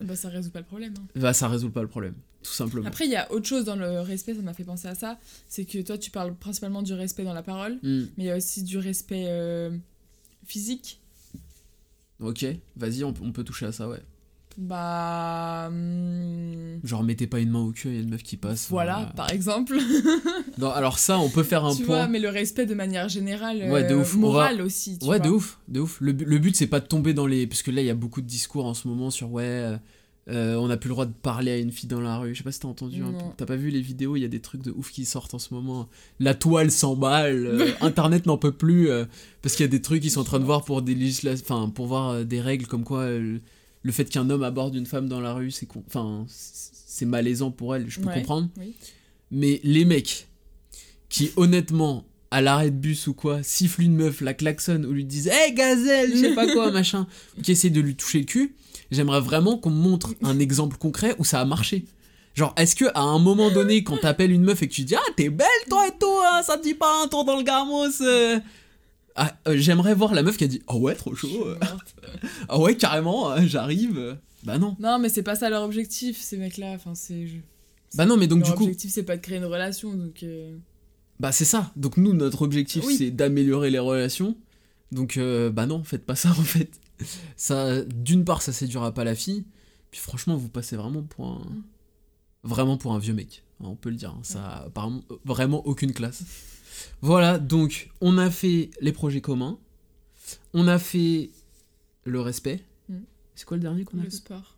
Bah, 0.00 0.16
ça 0.16 0.28
résout 0.28 0.50
pas 0.50 0.58
le 0.58 0.64
problème. 0.66 0.92
hein. 0.98 1.06
bah 1.14 1.32
ça 1.32 1.46
résout 1.48 1.70
pas 1.70 1.82
le 1.82 1.88
problème, 1.88 2.14
tout 2.42 2.50
simplement. 2.52 2.84
Après, 2.88 3.04
il 3.06 3.12
y 3.12 3.16
a 3.16 3.30
autre 3.32 3.46
chose 3.46 3.64
dans 3.64 3.76
le 3.76 4.00
respect, 4.00 4.34
ça 4.34 4.42
m'a 4.42 4.54
fait 4.54 4.64
penser 4.64 4.88
à 4.88 4.96
ça. 4.96 5.20
C'est 5.48 5.64
que 5.64 5.80
toi, 5.82 5.96
tu 5.96 6.10
parles 6.10 6.34
principalement 6.34 6.82
du 6.82 6.94
respect 6.94 7.22
dans 7.22 7.32
la 7.32 7.44
parole, 7.44 7.74
Hmm, 7.84 8.06
mais 8.16 8.24
il 8.24 8.26
y 8.26 8.30
a 8.30 8.36
aussi 8.36 8.64
du 8.64 8.76
respect 8.78 9.26
euh, 9.28 9.70
physique. 10.44 11.00
ok, 12.18 12.44
vas-y, 12.76 13.04
on, 13.04 13.14
on 13.22 13.30
peut 13.30 13.44
toucher 13.44 13.66
à 13.66 13.72
ça, 13.72 13.88
ouais. 13.88 14.02
Bah. 14.58 15.66
hum, 15.68 16.80
Genre, 16.84 17.02
mettez 17.02 17.26
pas 17.26 17.40
une 17.40 17.50
main 17.50 17.60
au 17.60 17.72
cul, 17.72 17.88
il 17.88 17.94
y 17.94 17.98
a 17.98 18.00
une 18.00 18.10
meuf 18.10 18.22
qui 18.22 18.36
passe. 18.36 18.68
Voilà, 18.70 19.12
par 19.16 19.30
exemple. 19.32 19.76
Non, 20.58 20.70
alors 20.70 20.98
ça, 20.98 21.18
on 21.18 21.28
peut 21.28 21.42
faire 21.42 21.66
un 21.66 21.74
tu 21.74 21.82
point. 21.84 21.96
vois, 21.96 22.08
mais 22.08 22.18
le 22.18 22.30
respect 22.30 22.64
de 22.64 22.72
manière 22.74 23.10
générale, 23.10 23.58
Ouais, 23.70 23.84
de 23.84 23.92
euh, 23.94 24.00
ouf. 24.00 24.14
Moral 24.16 24.62
aussi. 24.62 24.98
Tu 24.98 25.04
ouais, 25.06 25.18
vois. 25.18 25.26
de 25.26 25.28
ouf, 25.30 25.58
de 25.68 25.80
ouf. 25.80 25.98
Le, 26.00 26.12
le 26.12 26.38
but, 26.38 26.56
c'est 26.56 26.66
pas 26.66 26.80
de 26.80 26.86
tomber 26.86 27.12
dans 27.12 27.26
les. 27.26 27.46
Parce 27.46 27.62
que 27.62 27.70
là, 27.70 27.82
il 27.82 27.86
y 27.86 27.90
a 27.90 27.94
beaucoup 27.94 28.22
de 28.22 28.26
discours 28.26 28.64
en 28.64 28.72
ce 28.72 28.88
moment 28.88 29.10
sur 29.10 29.30
ouais, 29.32 29.42
euh, 29.44 29.76
euh, 30.30 30.54
on 30.56 30.68
n'a 30.68 30.78
plus 30.78 30.88
le 30.88 30.94
droit 30.94 31.04
de 31.04 31.12
parler 31.12 31.50
à 31.52 31.58
une 31.58 31.70
fille 31.72 31.88
dans 31.90 32.00
la 32.00 32.16
rue. 32.16 32.32
Je 32.34 32.38
sais 32.38 32.44
pas 32.44 32.52
si 32.52 32.60
t'as 32.60 32.68
entendu. 32.68 33.00
Non. 33.02 33.12
T'as 33.36 33.44
pas 33.44 33.56
vu 33.56 33.68
les 33.68 33.82
vidéos, 33.82 34.16
il 34.16 34.20
y 34.20 34.24
a 34.24 34.28
des 34.28 34.40
trucs 34.40 34.62
de 34.62 34.70
ouf 34.70 34.90
qui 34.90 35.04
sortent 35.04 35.34
en 35.34 35.38
ce 35.38 35.52
moment. 35.52 35.88
La 36.20 36.32
toile 36.34 36.70
s'emballe, 36.70 37.46
euh, 37.46 37.68
Internet 37.82 38.24
n'en 38.24 38.38
peut 38.38 38.52
plus. 38.52 38.88
euh, 38.88 39.04
parce 39.42 39.56
qu'il 39.56 39.64
y 39.64 39.68
a 39.68 39.70
des 39.70 39.82
trucs 39.82 40.00
qu'ils 40.00 40.10
sont 40.10 40.20
en 40.20 40.24
train 40.24 40.40
de 40.40 40.44
voir 40.46 40.64
pour 40.64 40.80
des 40.80 40.94
législations. 40.94 41.44
Enfin, 41.46 41.68
pour 41.68 41.86
voir 41.86 42.24
des 42.24 42.40
règles 42.40 42.66
comme 42.66 42.84
quoi 42.84 43.08
le 43.86 43.92
fait 43.92 44.04
qu'un 44.06 44.28
homme 44.30 44.42
aborde 44.42 44.74
une 44.74 44.84
femme 44.84 45.08
dans 45.08 45.20
la 45.20 45.32
rue, 45.32 45.52
c'est 45.52 45.66
con- 45.66 45.84
enfin, 45.86 46.26
c'est 46.28 47.06
malaisant 47.06 47.52
pour 47.52 47.76
elle, 47.76 47.88
je 47.88 48.00
peux 48.00 48.08
Ouais, 48.08 48.14
comprendre. 48.14 48.48
oui. 48.58 48.74
Mais 49.30 49.60
les 49.62 49.84
mecs 49.84 50.26
qui, 51.08 51.30
honnêtement, 51.36 52.04
à 52.32 52.40
l'arrêt 52.40 52.70
de 52.72 52.76
bus 52.76 53.06
ou 53.06 53.14
quoi, 53.14 53.42
sifflent 53.44 53.82
une 53.82 53.94
meuf, 53.94 54.20
la 54.20 54.34
klaxonnent 54.34 54.84
ou 54.84 54.90
lui 54.92 55.04
disent 55.04 55.28
Hey 55.28 55.54
gazelle, 55.54 56.10
je 56.12 56.16
sais 56.20 56.34
pas 56.34 56.52
quoi, 56.52 56.70
machin, 56.72 57.06
ou 57.38 57.42
qui 57.42 57.52
essaient 57.52 57.70
de 57.70 57.80
lui 57.80 57.94
toucher 57.94 58.18
le 58.18 58.24
cul, 58.24 58.56
j'aimerais 58.90 59.20
vraiment 59.20 59.56
qu'on 59.56 59.70
me 59.70 59.80
montre 59.80 60.14
un 60.22 60.38
exemple 60.40 60.78
concret 60.78 61.14
où 61.18 61.24
ça 61.24 61.40
a 61.40 61.44
marché. 61.44 61.84
Genre, 62.34 62.52
est-ce 62.58 62.74
que 62.74 62.86
à 62.94 63.00
un 63.02 63.18
moment 63.20 63.50
donné, 63.52 63.84
quand 63.84 63.98
t'appelles 63.98 64.32
une 64.32 64.42
meuf 64.42 64.62
et 64.62 64.68
que 64.68 64.74
tu 64.74 64.82
dis 64.82 64.96
Ah, 64.96 65.12
t'es 65.16 65.30
belle 65.30 65.46
toi 65.70 65.86
et 65.86 65.92
tout, 65.98 66.12
hein, 66.24 66.42
ça 66.42 66.58
te 66.58 66.64
dit 66.64 66.74
pas 66.74 67.02
un 67.04 67.08
tour 67.08 67.24
dans 67.24 67.36
le 67.36 67.44
gamos 67.44 68.02
euh 68.02 68.40
Ah, 69.16 69.34
euh, 69.48 69.56
J'aimerais 69.56 69.94
voir 69.94 70.14
la 70.14 70.22
meuf 70.22 70.36
qui 70.36 70.44
a 70.44 70.48
dit 70.48 70.62
Ah 70.66 70.76
ouais, 70.76 70.94
trop 70.94 71.14
chaud. 71.14 71.28
Ah 72.48 72.58
ouais, 72.58 72.76
carrément, 72.76 73.30
euh, 73.32 73.40
j'arrive. 73.46 74.18
Bah 74.44 74.58
non. 74.58 74.76
Non, 74.78 74.98
mais 74.98 75.08
c'est 75.08 75.22
pas 75.22 75.34
ça 75.34 75.48
leur 75.50 75.62
objectif, 75.64 76.20
ces 76.20 76.36
mecs-là. 76.36 76.72
Enfin, 76.74 76.94
c'est. 76.94 77.26
je- 77.26 77.36
Bah 77.94 78.04
non, 78.06 78.16
mais 78.16 78.26
donc 78.26 78.40
leur 78.40 78.50
du 78.50 78.54
coup. 78.54 78.64
objectif, 78.64 78.92
c'est 78.92 79.02
pas 79.02 79.16
de 79.16 79.22
créer 79.22 79.38
une 79.38 79.44
relation, 79.46 79.92
donc. 79.94 80.22
euh, 80.22 80.56
Bah 81.18 81.32
c'est 81.32 81.44
ça. 81.46 81.72
Donc 81.76 81.96
nous, 81.96 82.12
notre 82.12 82.42
objectif, 82.42 82.84
Oui. 82.86 82.96
c'est 82.96 83.10
d'améliorer 83.10 83.70
les 83.70 83.78
relations. 83.78 84.36
Donc 84.92 85.16
euh, 85.16 85.50
bah 85.50 85.66
non, 85.66 85.82
faites 85.82 86.04
pas 86.06 86.14
ça 86.14 86.30
en 86.38 86.44
fait. 86.44 86.70
Ça, 87.36 87.82
d'une 87.84 88.24
part, 88.24 88.42
ça 88.42 88.52
séduira 88.52 88.92
pas 88.92 89.04
la 89.04 89.14
fille. 89.14 89.44
Puis 89.90 90.00
franchement, 90.00 90.36
vous 90.36 90.48
passez 90.48 90.76
vraiment 90.76 91.02
pour 91.02 91.26
un, 91.28 91.42
vraiment 92.44 92.76
pour 92.76 92.92
un 92.92 92.98
vieux 92.98 93.14
mec. 93.14 93.42
Hein, 93.60 93.64
On 93.68 93.76
peut 93.76 93.90
le 93.90 93.96
dire. 93.96 94.10
hein. 94.10 94.20
Ça 94.22 94.44
a 94.46 94.64
apparemment 94.66 95.02
euh, 95.10 95.16
vraiment 95.24 95.66
aucune 95.66 95.92
classe. 95.92 96.22
Voilà. 97.00 97.38
Donc 97.38 97.90
on 98.00 98.18
a 98.18 98.30
fait 98.30 98.70
les 98.80 98.92
projets 98.92 99.20
communs. 99.20 99.58
On 100.54 100.66
a 100.68 100.78
fait 100.78 101.30
le 102.04 102.20
respect. 102.20 102.62
Mm. 102.88 102.98
C'est 103.34 103.44
quoi 103.44 103.56
le 103.56 103.62
dernier 103.62 103.84
qu'on 103.84 103.98
a 103.98 104.02
le 104.04 104.10
fait? 104.10 104.16
sport. 104.16 104.56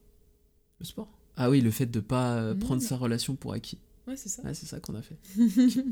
Le 0.81 0.85
sport? 0.85 1.09
Ah 1.37 1.51
oui, 1.51 1.61
le 1.61 1.71
fait 1.71 1.87
de 1.87 2.01
pas 2.01 2.35
euh, 2.37 2.55
Mm. 2.55 2.59
prendre 2.59 2.83
sa 2.83 2.97
relation 2.97 3.35
pour 3.37 3.53
acquis. 3.53 3.79
Ouais, 4.07 4.17
c'est 4.17 4.29
ça. 4.29 4.43
Ouais, 4.43 4.55
c'est 4.55 4.67
ça 4.67 4.81
qu'on 4.81 4.95
a 4.95 5.03
fait. 5.03 5.17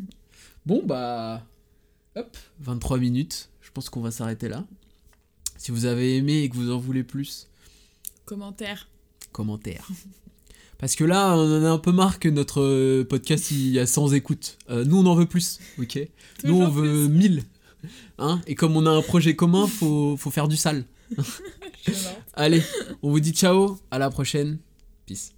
bon, 0.66 0.82
bah. 0.84 1.46
Hop, 2.16 2.36
23 2.60 2.98
minutes. 2.98 3.50
Je 3.60 3.70
pense 3.72 3.90
qu'on 3.90 4.00
va 4.00 4.10
s'arrêter 4.10 4.48
là. 4.48 4.64
Si 5.58 5.70
vous 5.70 5.84
avez 5.84 6.16
aimé 6.16 6.42
et 6.42 6.48
que 6.48 6.56
vous 6.56 6.70
en 6.70 6.78
voulez 6.78 7.04
plus, 7.04 7.46
Commentaire. 8.24 8.88
commentaire. 9.32 9.86
Parce 10.78 10.94
que 10.94 11.04
là, 11.04 11.34
on 11.36 11.62
en 11.62 11.64
a 11.64 11.70
un 11.70 11.78
peu 11.78 11.92
marre 11.92 12.18
que 12.18 12.28
notre 12.28 12.60
euh, 12.60 13.04
podcast 13.04 13.50
il 13.50 13.70
y 13.70 13.78
a 13.78 13.86
100 13.86 14.12
écoutes. 14.12 14.58
Euh, 14.70 14.84
nous, 14.84 14.98
on 14.98 15.06
en 15.06 15.14
veut 15.14 15.26
plus, 15.26 15.58
ok? 15.80 15.98
Nous, 16.44 16.54
on 16.54 16.68
veut 16.68 17.08
1000. 17.08 17.42
Hein? 18.18 18.40
Et 18.46 18.54
comme 18.54 18.76
on 18.76 18.86
a 18.86 18.90
un 18.90 19.02
projet 19.02 19.34
commun, 19.36 19.66
faut, 19.66 20.16
faut 20.16 20.30
faire 20.30 20.48
du 20.48 20.56
sale. 20.56 20.84
Allez, 22.34 22.62
on 23.02 23.10
vous 23.10 23.20
dit 23.20 23.32
ciao, 23.32 23.78
à 23.90 23.98
la 23.98 24.10
prochaine. 24.10 24.58
Peace. 25.06 25.35